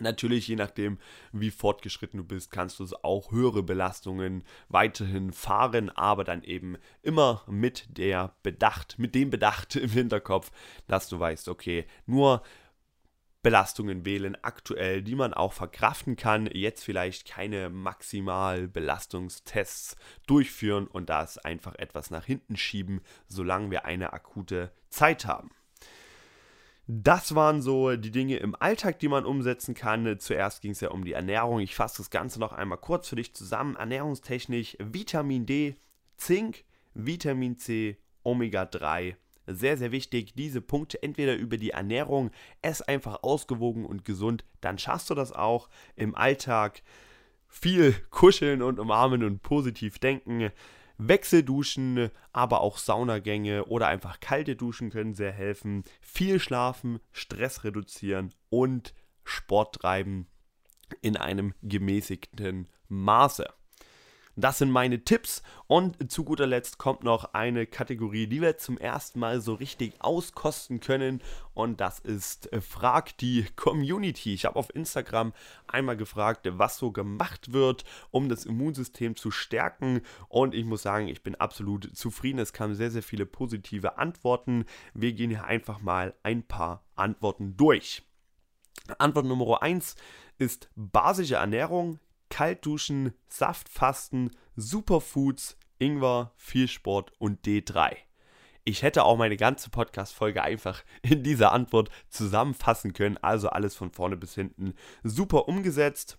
Natürlich, 0.00 0.48
je 0.48 0.56
nachdem, 0.56 0.98
wie 1.32 1.50
fortgeschritten 1.50 2.18
du 2.18 2.24
bist, 2.24 2.50
kannst 2.50 2.80
du 2.80 2.86
auch 3.02 3.30
höhere 3.30 3.62
Belastungen 3.62 4.44
weiterhin 4.68 5.32
fahren, 5.32 5.90
aber 5.90 6.24
dann 6.24 6.42
eben 6.42 6.76
immer 7.02 7.44
mit 7.46 7.98
der 7.98 8.34
Bedacht, 8.42 8.98
mit 8.98 9.14
dem 9.14 9.30
Bedacht 9.30 9.76
im 9.76 9.90
Hinterkopf, 9.90 10.50
dass 10.86 11.08
du 11.08 11.20
weißt, 11.20 11.48
okay, 11.48 11.86
nur 12.06 12.42
Belastungen 13.42 14.06
wählen 14.06 14.36
aktuell, 14.42 15.02
die 15.02 15.16
man 15.16 15.34
auch 15.34 15.52
verkraften 15.52 16.16
kann. 16.16 16.46
Jetzt 16.46 16.84
vielleicht 16.84 17.26
keine 17.26 17.68
Maximalbelastungstests 17.70 19.96
durchführen 20.26 20.86
und 20.86 21.10
das 21.10 21.38
einfach 21.38 21.74
etwas 21.74 22.10
nach 22.10 22.24
hinten 22.24 22.56
schieben, 22.56 23.00
solange 23.26 23.72
wir 23.72 23.84
eine 23.84 24.12
akute 24.12 24.70
Zeit 24.90 25.26
haben. 25.26 25.50
Das 26.88 27.34
waren 27.34 27.62
so 27.62 27.94
die 27.96 28.10
Dinge 28.10 28.36
im 28.38 28.56
Alltag, 28.58 28.98
die 28.98 29.08
man 29.08 29.24
umsetzen 29.24 29.74
kann. 29.74 30.18
Zuerst 30.18 30.62
ging 30.62 30.72
es 30.72 30.80
ja 30.80 30.90
um 30.90 31.04
die 31.04 31.12
Ernährung. 31.12 31.60
Ich 31.60 31.76
fasse 31.76 31.98
das 31.98 32.10
Ganze 32.10 32.40
noch 32.40 32.52
einmal 32.52 32.78
kurz 32.78 33.08
für 33.08 33.16
dich 33.16 33.34
zusammen. 33.34 33.76
Ernährungstechnisch 33.76 34.76
Vitamin 34.80 35.46
D, 35.46 35.76
Zink, 36.16 36.64
Vitamin 36.94 37.56
C, 37.56 37.98
Omega 38.24 38.64
3. 38.64 39.16
Sehr, 39.46 39.76
sehr 39.76 39.90
wichtig, 39.90 40.34
diese 40.34 40.60
Punkte 40.60 41.02
entweder 41.02 41.34
über 41.34 41.56
die 41.56 41.70
Ernährung, 41.70 42.30
ess 42.62 42.80
einfach 42.80 43.22
ausgewogen 43.22 43.84
und 43.84 44.04
gesund, 44.04 44.44
dann 44.60 44.78
schaffst 44.78 45.10
du 45.10 45.14
das 45.14 45.32
auch 45.32 45.68
im 45.96 46.14
Alltag. 46.14 46.82
Viel 47.48 47.92
kuscheln 48.10 48.62
und 48.62 48.78
umarmen 48.78 49.24
und 49.24 49.42
positiv 49.42 49.98
denken. 49.98 50.50
Wechselduschen, 51.08 52.10
aber 52.32 52.60
auch 52.60 52.78
Saunagänge 52.78 53.64
oder 53.66 53.88
einfach 53.88 54.20
kalte 54.20 54.56
Duschen 54.56 54.90
können 54.90 55.14
sehr 55.14 55.32
helfen. 55.32 55.84
Viel 56.00 56.40
schlafen, 56.40 57.00
Stress 57.12 57.64
reduzieren 57.64 58.32
und 58.50 58.94
Sport 59.24 59.76
treiben 59.76 60.26
in 61.00 61.16
einem 61.16 61.54
gemäßigten 61.62 62.68
Maße. 62.88 63.46
Das 64.34 64.56
sind 64.56 64.70
meine 64.70 65.04
Tipps 65.04 65.42
und 65.66 66.10
zu 66.10 66.24
guter 66.24 66.46
Letzt 66.46 66.78
kommt 66.78 67.04
noch 67.04 67.34
eine 67.34 67.66
Kategorie, 67.66 68.26
die 68.26 68.40
wir 68.40 68.56
zum 68.56 68.78
ersten 68.78 69.20
Mal 69.20 69.42
so 69.42 69.52
richtig 69.52 69.92
auskosten 69.98 70.80
können 70.80 71.20
und 71.52 71.82
das 71.82 71.98
ist 71.98 72.50
äh, 72.50 72.62
Frag 72.62 73.18
die 73.18 73.44
Community. 73.56 74.32
Ich 74.32 74.46
habe 74.46 74.56
auf 74.56 74.74
Instagram 74.74 75.34
einmal 75.66 75.98
gefragt, 75.98 76.48
was 76.50 76.78
so 76.78 76.92
gemacht 76.92 77.52
wird, 77.52 77.84
um 78.10 78.30
das 78.30 78.46
Immunsystem 78.46 79.16
zu 79.16 79.30
stärken 79.30 80.00
und 80.28 80.54
ich 80.54 80.64
muss 80.64 80.80
sagen, 80.80 81.08
ich 81.08 81.22
bin 81.22 81.34
absolut 81.34 81.94
zufrieden. 81.94 82.38
Es 82.38 82.54
kamen 82.54 82.74
sehr, 82.74 82.90
sehr 82.90 83.02
viele 83.02 83.26
positive 83.26 83.98
Antworten. 83.98 84.64
Wir 84.94 85.12
gehen 85.12 85.28
hier 85.28 85.44
einfach 85.44 85.82
mal 85.82 86.14
ein 86.22 86.42
paar 86.42 86.86
Antworten 86.94 87.58
durch. 87.58 88.02
Antwort 88.96 89.26
Nummer 89.26 89.62
1 89.62 89.94
ist 90.38 90.70
basische 90.74 91.34
Ernährung, 91.34 92.00
Kaltduschen, 92.32 93.12
Saftfasten, 93.28 94.30
Superfoods, 94.56 95.58
Ingwer, 95.78 96.32
viel 96.36 96.66
Sport 96.66 97.12
und 97.18 97.44
D3. 97.44 97.94
Ich 98.64 98.82
hätte 98.82 99.04
auch 99.04 99.18
meine 99.18 99.36
ganze 99.36 99.68
Podcast-Folge 99.68 100.42
einfach 100.42 100.82
in 101.02 101.22
dieser 101.22 101.52
Antwort 101.52 101.90
zusammenfassen 102.08 102.94
können. 102.94 103.18
Also 103.18 103.50
alles 103.50 103.76
von 103.76 103.90
vorne 103.90 104.16
bis 104.16 104.34
hinten 104.34 104.72
super 105.02 105.46
umgesetzt. 105.46 106.16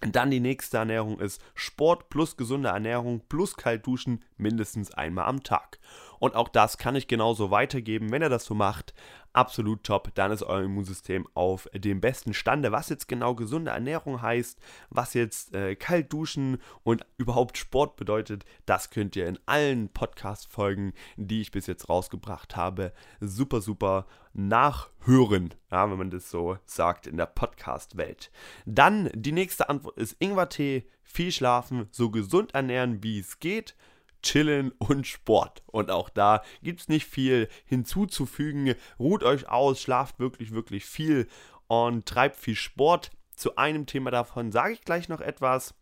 Dann 0.00 0.30
die 0.30 0.40
nächste 0.40 0.76
Ernährung 0.76 1.18
ist 1.18 1.40
Sport 1.54 2.10
plus 2.10 2.36
gesunde 2.36 2.68
Ernährung 2.68 3.26
plus 3.26 3.56
kalt 3.56 3.86
duschen 3.86 4.22
mindestens 4.36 4.92
einmal 4.92 5.24
am 5.24 5.42
Tag. 5.42 5.78
Und 6.20 6.36
auch 6.36 6.48
das 6.48 6.78
kann 6.78 6.94
ich 6.94 7.08
genauso 7.08 7.50
weitergeben. 7.50 8.12
Wenn 8.12 8.22
ihr 8.22 8.28
das 8.28 8.44
so 8.44 8.54
macht, 8.54 8.94
absolut 9.32 9.84
top. 9.84 10.14
Dann 10.14 10.30
ist 10.30 10.42
euer 10.42 10.62
Immunsystem 10.62 11.26
auf 11.34 11.68
dem 11.74 12.00
besten 12.00 12.34
Stande. 12.34 12.72
Was 12.72 12.88
jetzt 12.88 13.08
genau 13.08 13.34
gesunde 13.34 13.70
Ernährung 13.70 14.22
heißt, 14.22 14.58
was 14.90 15.14
jetzt 15.14 15.54
äh, 15.54 15.74
kalt 15.76 16.12
duschen 16.12 16.58
und 16.82 17.06
überhaupt 17.16 17.58
Sport 17.58 17.96
bedeutet, 17.96 18.44
das 18.66 18.90
könnt 18.90 19.16
ihr 19.16 19.26
in 19.26 19.38
allen 19.46 19.88
Podcast-Folgen, 19.88 20.92
die 21.16 21.40
ich 21.40 21.50
bis 21.50 21.66
jetzt 21.66 21.88
rausgebracht 21.88 22.54
habe, 22.54 22.92
super, 23.20 23.60
super 23.60 24.06
nachhören, 24.32 25.54
ja, 25.72 25.90
wenn 25.90 25.98
man 25.98 26.10
das 26.10 26.30
so 26.30 26.58
sagt 26.66 27.06
in 27.06 27.16
der 27.16 27.26
Podcast-Welt. 27.26 28.30
Dann 28.66 29.10
die 29.14 29.32
nächste 29.32 29.68
Antwort 29.68 29.96
ist 29.96 30.16
Ingwertee, 30.18 30.86
viel 31.02 31.32
schlafen, 31.32 31.88
so 31.90 32.10
gesund 32.10 32.54
ernähren, 32.54 33.02
wie 33.02 33.18
es 33.18 33.40
geht. 33.40 33.74
Chillen 34.22 34.72
und 34.78 35.06
Sport. 35.06 35.62
Und 35.66 35.90
auch 35.90 36.08
da 36.08 36.42
gibt 36.62 36.80
es 36.80 36.88
nicht 36.88 37.06
viel 37.06 37.48
hinzuzufügen. 37.64 38.74
Ruht 38.98 39.22
euch 39.22 39.48
aus, 39.48 39.80
schlaft 39.80 40.18
wirklich, 40.18 40.52
wirklich 40.52 40.84
viel 40.84 41.28
und 41.66 42.06
treibt 42.06 42.36
viel 42.36 42.56
Sport. 42.56 43.10
Zu 43.36 43.56
einem 43.56 43.86
Thema 43.86 44.10
davon 44.10 44.52
sage 44.52 44.74
ich 44.74 44.82
gleich 44.82 45.08
noch 45.08 45.20
etwas. 45.20 45.74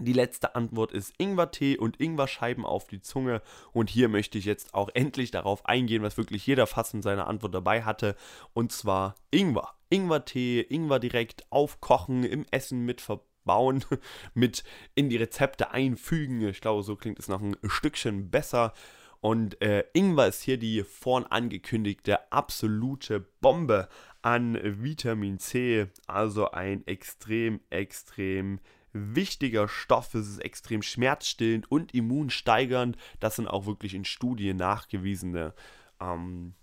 Die 0.00 0.12
letzte 0.12 0.54
Antwort 0.54 0.92
ist 0.92 1.14
Ingwertee 1.18 1.76
und 1.76 2.00
Ingwerscheiben 2.00 2.64
auf 2.64 2.86
die 2.86 3.00
Zunge. 3.00 3.42
Und 3.72 3.90
hier 3.90 4.08
möchte 4.08 4.38
ich 4.38 4.44
jetzt 4.44 4.74
auch 4.74 4.90
endlich 4.94 5.30
darauf 5.30 5.66
eingehen, 5.66 6.02
was 6.02 6.16
wirklich 6.16 6.46
jeder 6.46 6.66
fast 6.66 6.94
in 6.94 7.02
seiner 7.02 7.26
Antwort 7.26 7.54
dabei 7.54 7.82
hatte. 7.82 8.14
Und 8.52 8.70
zwar 8.72 9.16
Ingwer. 9.30 9.74
Ingwertee, 9.90 10.60
Ingwer 10.60 10.98
direkt 10.98 11.50
aufkochen, 11.50 12.22
im 12.24 12.46
Essen 12.50 12.84
mit 12.84 13.00
verbinden 13.00 13.27
bauen, 13.48 13.84
mit 14.34 14.62
in 14.94 15.08
die 15.08 15.16
Rezepte 15.16 15.72
einfügen. 15.72 16.46
Ich 16.46 16.60
glaube, 16.60 16.84
so 16.84 16.94
klingt 16.94 17.18
es 17.18 17.26
noch 17.26 17.40
ein 17.40 17.56
Stückchen 17.66 18.30
besser. 18.30 18.72
Und 19.20 19.60
äh, 19.60 19.84
Ingwer 19.94 20.28
ist 20.28 20.42
hier 20.42 20.58
die 20.58 20.84
vorn 20.84 21.24
angekündigte 21.24 22.30
absolute 22.30 23.26
Bombe 23.40 23.88
an 24.22 24.56
Vitamin 24.62 25.40
C. 25.40 25.86
Also 26.06 26.52
ein 26.52 26.86
extrem, 26.86 27.60
extrem 27.70 28.60
wichtiger 28.92 29.66
Stoff. 29.66 30.14
Es 30.14 30.28
ist 30.28 30.38
extrem 30.38 30.82
schmerzstillend 30.82 31.70
und 31.70 31.94
immunsteigernd. 31.94 32.96
Das 33.18 33.36
sind 33.36 33.48
auch 33.48 33.66
wirklich 33.66 33.94
in 33.94 34.04
Studien 34.04 34.56
nachgewiesene 34.56 35.52
ähm, 36.00 36.54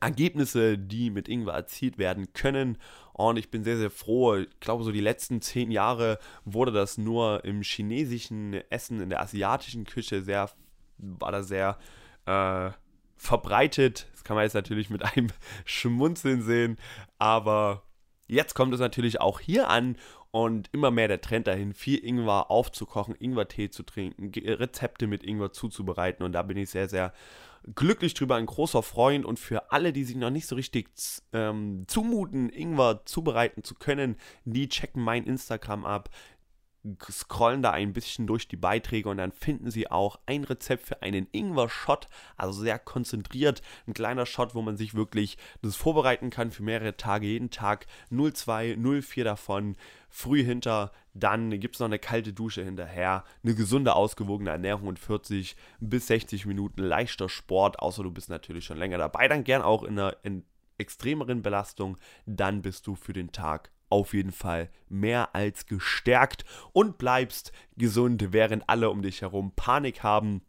Ergebnisse, 0.00 0.78
die 0.78 1.10
mit 1.10 1.28
Ingwer 1.28 1.54
erzielt 1.54 1.98
werden 1.98 2.32
können. 2.32 2.78
Und 3.12 3.38
ich 3.38 3.50
bin 3.50 3.64
sehr, 3.64 3.78
sehr 3.78 3.90
froh. 3.90 4.36
Ich 4.36 4.60
glaube, 4.60 4.84
so 4.84 4.92
die 4.92 5.00
letzten 5.00 5.40
zehn 5.40 5.70
Jahre 5.70 6.18
wurde 6.44 6.72
das 6.72 6.98
nur 6.98 7.44
im 7.44 7.62
chinesischen 7.62 8.54
Essen, 8.70 9.00
in 9.00 9.10
der 9.10 9.20
asiatischen 9.20 9.84
Küche 9.84 10.22
sehr, 10.22 10.50
war 10.98 11.32
da 11.32 11.42
sehr 11.42 11.78
äh, 12.26 12.70
verbreitet. 13.16 14.08
Das 14.12 14.24
kann 14.24 14.36
man 14.36 14.44
jetzt 14.44 14.54
natürlich 14.54 14.90
mit 14.90 15.02
einem 15.04 15.28
Schmunzeln 15.64 16.42
sehen. 16.42 16.76
Aber 17.18 17.82
jetzt 18.26 18.54
kommt 18.54 18.74
es 18.74 18.80
natürlich 18.80 19.20
auch 19.20 19.40
hier 19.40 19.70
an 19.70 19.96
und 20.30 20.68
immer 20.72 20.90
mehr 20.90 21.08
der 21.08 21.22
Trend 21.22 21.46
dahin, 21.46 21.72
viel 21.72 22.04
Ingwer 22.04 22.50
aufzukochen, 22.50 23.14
Ingwertee 23.18 23.70
zu 23.70 23.84
trinken, 23.84 24.30
Rezepte 24.34 25.06
mit 25.06 25.24
Ingwer 25.24 25.52
zuzubereiten. 25.52 26.22
Und 26.22 26.32
da 26.32 26.42
bin 26.42 26.58
ich 26.58 26.68
sehr, 26.68 26.90
sehr 26.90 27.14
glücklich 27.74 28.14
drüber, 28.14 28.36
ein 28.36 28.46
großer 28.46 28.82
Freund 28.82 29.24
und 29.24 29.38
für 29.38 29.72
alle, 29.72 29.92
die 29.92 30.04
sich 30.04 30.16
noch 30.16 30.30
nicht 30.30 30.46
so 30.46 30.54
richtig 30.54 30.88
ähm, 31.32 31.84
zumuten, 31.88 32.48
Ingwer 32.48 33.02
zubereiten 33.04 33.64
zu 33.64 33.74
können, 33.74 34.16
die 34.44 34.68
checken 34.68 35.02
mein 35.02 35.24
Instagram 35.24 35.84
ab 35.84 36.10
scrollen 37.10 37.62
da 37.62 37.70
ein 37.70 37.92
bisschen 37.92 38.26
durch 38.26 38.48
die 38.48 38.56
Beiträge 38.56 39.08
und 39.08 39.18
dann 39.18 39.32
finden 39.32 39.70
Sie 39.70 39.90
auch 39.90 40.18
ein 40.26 40.44
Rezept 40.44 40.86
für 40.86 41.02
einen 41.02 41.26
Ingwer-Shot, 41.32 42.08
also 42.36 42.60
sehr 42.60 42.78
konzentriert, 42.78 43.62
ein 43.86 43.94
kleiner 43.94 44.26
Shot, 44.26 44.54
wo 44.54 44.62
man 44.62 44.76
sich 44.76 44.94
wirklich 44.94 45.38
das 45.62 45.76
vorbereiten 45.76 46.30
kann 46.30 46.50
für 46.50 46.62
mehrere 46.62 46.96
Tage, 46.96 47.26
jeden 47.26 47.50
Tag 47.50 47.86
0,2, 48.10 48.76
0,4 48.76 49.24
davon, 49.24 49.76
früh 50.08 50.42
hinter, 50.42 50.92
dann 51.14 51.58
gibt 51.60 51.76
es 51.76 51.80
noch 51.80 51.86
eine 51.86 51.98
kalte 51.98 52.32
Dusche 52.32 52.64
hinterher, 52.64 53.24
eine 53.42 53.54
gesunde, 53.54 53.94
ausgewogene 53.94 54.50
Ernährung 54.50 54.88
und 54.88 54.98
40 54.98 55.56
bis 55.80 56.06
60 56.06 56.46
Minuten 56.46 56.82
leichter 56.82 57.28
Sport, 57.28 57.80
außer 57.80 58.02
du 58.02 58.10
bist 58.10 58.28
natürlich 58.28 58.64
schon 58.64 58.78
länger 58.78 58.98
dabei, 58.98 59.28
dann 59.28 59.44
gern 59.44 59.62
auch 59.62 59.82
in 59.82 59.98
einer 59.98 60.16
in 60.22 60.44
extremeren 60.78 61.42
Belastung, 61.42 61.96
dann 62.26 62.62
bist 62.62 62.86
du 62.86 62.94
für 62.94 63.12
den 63.12 63.32
Tag 63.32 63.70
auf 63.88 64.14
jeden 64.14 64.32
Fall 64.32 64.70
mehr 64.88 65.34
als 65.34 65.66
gestärkt 65.66 66.44
und 66.72 66.98
bleibst 66.98 67.52
gesund, 67.76 68.32
während 68.32 68.68
alle 68.68 68.90
um 68.90 69.02
dich 69.02 69.22
herum 69.22 69.52
Panik 69.54 70.02
haben 70.02 70.42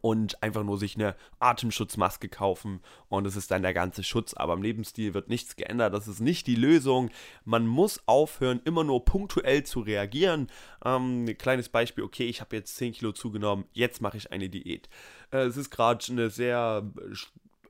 und 0.00 0.42
einfach 0.42 0.64
nur 0.64 0.78
sich 0.78 0.94
eine 0.96 1.14
Atemschutzmaske 1.40 2.28
kaufen 2.28 2.80
und 3.08 3.26
es 3.26 3.36
ist 3.36 3.50
dann 3.50 3.62
der 3.62 3.74
ganze 3.74 4.02
Schutz. 4.02 4.34
Aber 4.34 4.54
im 4.54 4.62
Lebensstil 4.62 5.14
wird 5.14 5.28
nichts 5.28 5.56
geändert. 5.56 5.92
Das 5.92 6.08
ist 6.08 6.20
nicht 6.20 6.46
die 6.46 6.54
Lösung. 6.54 7.10
Man 7.44 7.66
muss 7.66 8.00
aufhören, 8.06 8.60
immer 8.64 8.84
nur 8.84 9.04
punktuell 9.04 9.64
zu 9.64 9.80
reagieren. 9.80 10.48
Ähm, 10.84 11.24
ein 11.24 11.38
kleines 11.38 11.68
Beispiel: 11.68 12.04
Okay, 12.04 12.26
ich 12.26 12.40
habe 12.40 12.56
jetzt 12.56 12.76
10 12.76 12.92
Kilo 12.92 13.12
zugenommen, 13.12 13.66
jetzt 13.72 14.00
mache 14.00 14.16
ich 14.16 14.32
eine 14.32 14.48
Diät. 14.48 14.88
Äh, 15.30 15.38
es 15.38 15.56
ist 15.56 15.70
gerade 15.70 16.04
eine 16.10 16.30
sehr 16.30 16.90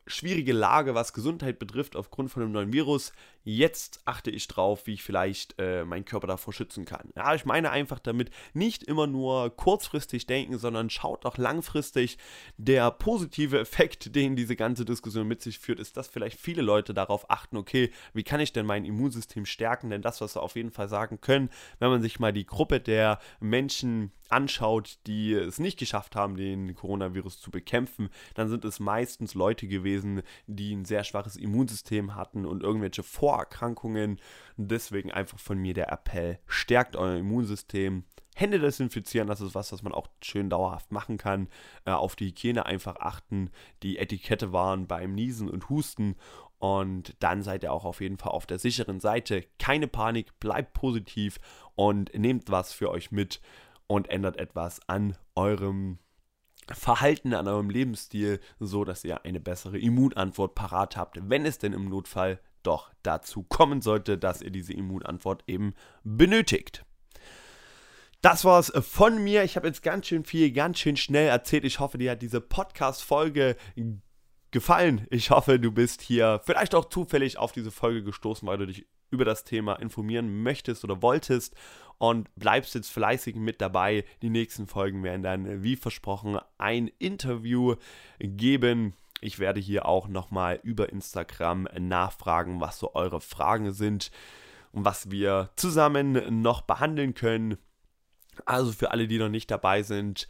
schwierige 0.06 0.52
Lage, 0.52 0.94
was 0.94 1.12
Gesundheit 1.12 1.58
betrifft, 1.58 1.96
aufgrund 1.96 2.30
von 2.30 2.42
einem 2.42 2.52
neuen 2.52 2.72
Virus. 2.72 3.12
Jetzt 3.46 4.00
achte 4.06 4.30
ich 4.30 4.48
drauf, 4.48 4.86
wie 4.86 4.94
ich 4.94 5.02
vielleicht 5.02 5.54
äh, 5.58 5.84
meinen 5.84 6.06
Körper 6.06 6.26
davor 6.26 6.54
schützen 6.54 6.86
kann. 6.86 7.10
Ja, 7.14 7.34
ich 7.34 7.44
meine 7.44 7.70
einfach 7.70 7.98
damit 7.98 8.30
nicht 8.54 8.82
immer 8.82 9.06
nur 9.06 9.54
kurzfristig 9.54 10.26
denken, 10.26 10.58
sondern 10.58 10.88
schaut 10.88 11.26
auch 11.26 11.36
langfristig. 11.36 12.16
Der 12.56 12.90
positive 12.90 13.60
Effekt, 13.60 14.16
den 14.16 14.34
diese 14.34 14.56
ganze 14.56 14.86
Diskussion 14.86 15.28
mit 15.28 15.42
sich 15.42 15.58
führt, 15.58 15.78
ist, 15.78 15.98
dass 15.98 16.08
vielleicht 16.08 16.40
viele 16.40 16.62
Leute 16.62 16.94
darauf 16.94 17.30
achten, 17.30 17.58
okay, 17.58 17.90
wie 18.14 18.22
kann 18.22 18.40
ich 18.40 18.54
denn 18.54 18.64
mein 18.64 18.86
Immunsystem 18.86 19.44
stärken? 19.44 19.90
Denn 19.90 20.00
das, 20.00 20.22
was 20.22 20.36
wir 20.36 20.42
auf 20.42 20.56
jeden 20.56 20.70
Fall 20.70 20.88
sagen 20.88 21.20
können, 21.20 21.50
wenn 21.78 21.90
man 21.90 22.00
sich 22.00 22.18
mal 22.18 22.32
die 22.32 22.46
Gruppe 22.46 22.80
der 22.80 23.18
Menschen 23.40 24.10
anschaut, 24.28 24.98
die 25.06 25.32
es 25.34 25.58
nicht 25.58 25.78
geschafft 25.78 26.16
haben, 26.16 26.36
den 26.36 26.74
Coronavirus 26.74 27.40
zu 27.40 27.50
bekämpfen, 27.50 28.08
dann 28.34 28.48
sind 28.48 28.64
es 28.64 28.80
meistens 28.80 29.34
Leute 29.34 29.68
gewesen, 29.68 30.22
die 30.46 30.74
ein 30.74 30.84
sehr 30.84 31.04
schwaches 31.04 31.36
Immunsystem 31.36 32.14
hatten 32.14 32.46
und 32.46 32.62
irgendwelche 32.62 33.02
Vorerkrankungen. 33.34 34.20
Deswegen 34.56 35.10
einfach 35.10 35.38
von 35.40 35.58
mir 35.58 35.74
der 35.74 35.90
Appell, 35.90 36.38
stärkt 36.46 36.94
euer 36.94 37.16
Immunsystem. 37.16 38.04
Hände 38.36 38.58
desinfizieren, 38.58 39.28
das 39.28 39.40
ist 39.40 39.54
was, 39.54 39.72
was 39.72 39.82
man 39.82 39.92
auch 39.92 40.08
schön 40.22 40.50
dauerhaft 40.50 40.92
machen 40.92 41.18
kann. 41.18 41.48
Äh, 41.84 41.90
auf 41.90 42.16
die 42.16 42.26
Hygiene 42.28 42.66
einfach 42.66 42.96
achten, 42.96 43.50
die 43.82 43.98
Etikette 43.98 44.52
waren 44.52 44.86
beim 44.86 45.14
Niesen 45.14 45.48
und 45.48 45.68
Husten 45.68 46.16
und 46.58 47.14
dann 47.20 47.42
seid 47.42 47.62
ihr 47.62 47.72
auch 47.72 47.84
auf 47.84 48.00
jeden 48.00 48.16
Fall 48.16 48.32
auf 48.32 48.46
der 48.46 48.58
sicheren 48.58 48.98
Seite. 48.98 49.44
Keine 49.58 49.86
Panik, 49.86 50.38
bleibt 50.40 50.72
positiv 50.72 51.38
und 51.74 52.12
nehmt 52.16 52.50
was 52.50 52.72
für 52.72 52.90
euch 52.90 53.12
mit 53.12 53.40
und 53.86 54.08
ändert 54.08 54.36
etwas 54.36 54.80
an 54.88 55.16
eurem 55.34 55.98
Verhalten, 56.72 57.34
an 57.34 57.46
eurem 57.46 57.70
Lebensstil, 57.70 58.40
so 58.58 58.84
dass 58.84 59.04
ihr 59.04 59.24
eine 59.24 59.40
bessere 59.40 59.78
Immunantwort 59.78 60.54
parat 60.54 60.96
habt, 60.96 61.18
wenn 61.28 61.44
es 61.44 61.58
denn 61.58 61.72
im 61.72 61.88
Notfall 61.88 62.40
doch 62.66 62.92
dazu 63.02 63.42
kommen 63.44 63.80
sollte, 63.80 64.18
dass 64.18 64.42
ihr 64.42 64.50
diese 64.50 64.72
Immunantwort 64.72 65.44
eben 65.46 65.74
benötigt. 66.02 66.84
Das 68.20 68.44
war's 68.44 68.72
von 68.80 69.22
mir. 69.22 69.44
Ich 69.44 69.56
habe 69.56 69.66
jetzt 69.66 69.82
ganz 69.82 70.06
schön 70.06 70.24
viel, 70.24 70.50
ganz 70.50 70.78
schön 70.78 70.96
schnell 70.96 71.28
erzählt. 71.28 71.64
Ich 71.64 71.78
hoffe, 71.78 71.98
dir 71.98 72.12
hat 72.12 72.22
diese 72.22 72.40
Podcast-Folge 72.40 73.56
gefallen. 74.50 75.06
Ich 75.10 75.30
hoffe, 75.30 75.60
du 75.60 75.70
bist 75.70 76.00
hier 76.00 76.40
vielleicht 76.44 76.74
auch 76.74 76.86
zufällig 76.86 77.36
auf 77.36 77.52
diese 77.52 77.70
Folge 77.70 78.02
gestoßen, 78.02 78.48
weil 78.48 78.56
du 78.56 78.66
dich 78.66 78.86
über 79.10 79.24
das 79.24 79.44
Thema 79.44 79.74
informieren 79.74 80.42
möchtest 80.42 80.84
oder 80.84 81.02
wolltest 81.02 81.54
und 81.98 82.34
bleibst 82.34 82.74
jetzt 82.74 82.90
fleißig 82.90 83.36
mit 83.36 83.60
dabei. 83.60 84.04
Die 84.22 84.30
nächsten 84.30 84.66
Folgen 84.66 85.02
werden 85.02 85.22
dann, 85.22 85.62
wie 85.62 85.76
versprochen, 85.76 86.38
ein 86.56 86.88
Interview 86.98 87.76
geben. 88.18 88.94
Ich 89.20 89.38
werde 89.38 89.60
hier 89.60 89.86
auch 89.86 90.08
nochmal 90.08 90.60
über 90.62 90.90
Instagram 90.90 91.68
nachfragen, 91.78 92.60
was 92.60 92.78
so 92.78 92.94
eure 92.94 93.20
Fragen 93.20 93.72
sind 93.72 94.10
und 94.72 94.84
was 94.84 95.10
wir 95.10 95.50
zusammen 95.56 96.42
noch 96.42 96.62
behandeln 96.62 97.14
können. 97.14 97.56
Also 98.44 98.72
für 98.72 98.90
alle, 98.90 99.06
die 99.06 99.18
noch 99.18 99.28
nicht 99.28 99.50
dabei 99.50 99.82
sind, 99.82 100.28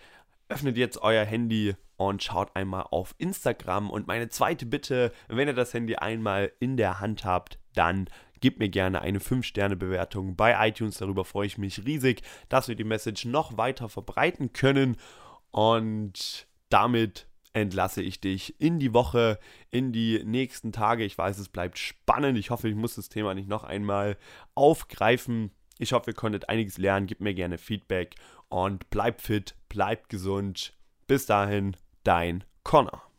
öffnet 0.48 0.76
jetzt 0.76 0.98
euer 0.98 1.24
Handy 1.24 1.74
und 1.96 2.22
schaut 2.22 2.54
einmal 2.54 2.86
auf 2.90 3.14
Instagram. 3.18 3.90
Und 3.90 4.06
meine 4.06 4.28
zweite 4.28 4.66
Bitte, 4.66 5.12
wenn 5.28 5.48
ihr 5.48 5.54
das 5.54 5.72
Handy 5.72 5.96
einmal 5.96 6.52
in 6.60 6.76
der 6.76 7.00
Hand 7.00 7.24
habt, 7.24 7.58
dann 7.74 8.08
Gib 8.44 8.58
mir 8.58 8.68
gerne 8.68 9.00
eine 9.00 9.20
5-Sterne-Bewertung 9.20 10.36
bei 10.36 10.68
iTunes. 10.68 10.98
Darüber 10.98 11.24
freue 11.24 11.46
ich 11.46 11.56
mich 11.56 11.86
riesig, 11.86 12.20
dass 12.50 12.68
wir 12.68 12.74
die 12.74 12.84
Message 12.84 13.24
noch 13.24 13.56
weiter 13.56 13.88
verbreiten 13.88 14.52
können. 14.52 14.98
Und 15.50 16.46
damit 16.68 17.26
entlasse 17.54 18.02
ich 18.02 18.20
dich 18.20 18.60
in 18.60 18.78
die 18.78 18.92
Woche, 18.92 19.38
in 19.70 19.92
die 19.92 20.22
nächsten 20.24 20.72
Tage. 20.72 21.04
Ich 21.04 21.16
weiß, 21.16 21.38
es 21.38 21.48
bleibt 21.48 21.78
spannend. 21.78 22.36
Ich 22.36 22.50
hoffe, 22.50 22.68
ich 22.68 22.74
muss 22.74 22.96
das 22.96 23.08
Thema 23.08 23.32
nicht 23.34 23.48
noch 23.48 23.64
einmal 23.64 24.18
aufgreifen. 24.54 25.50
Ich 25.78 25.92
hoffe, 25.92 26.10
ihr 26.10 26.14
konntet 26.14 26.48
einiges 26.48 26.78
lernen. 26.78 27.06
Gebt 27.06 27.20
mir 27.20 27.34
gerne 27.34 27.56
Feedback 27.56 28.16
und 28.48 28.90
bleibt 28.90 29.22
fit, 29.22 29.54
bleibt 29.68 30.08
gesund. 30.08 30.74
Bis 31.06 31.26
dahin, 31.26 31.76
dein 32.02 32.44
Connor. 32.64 33.13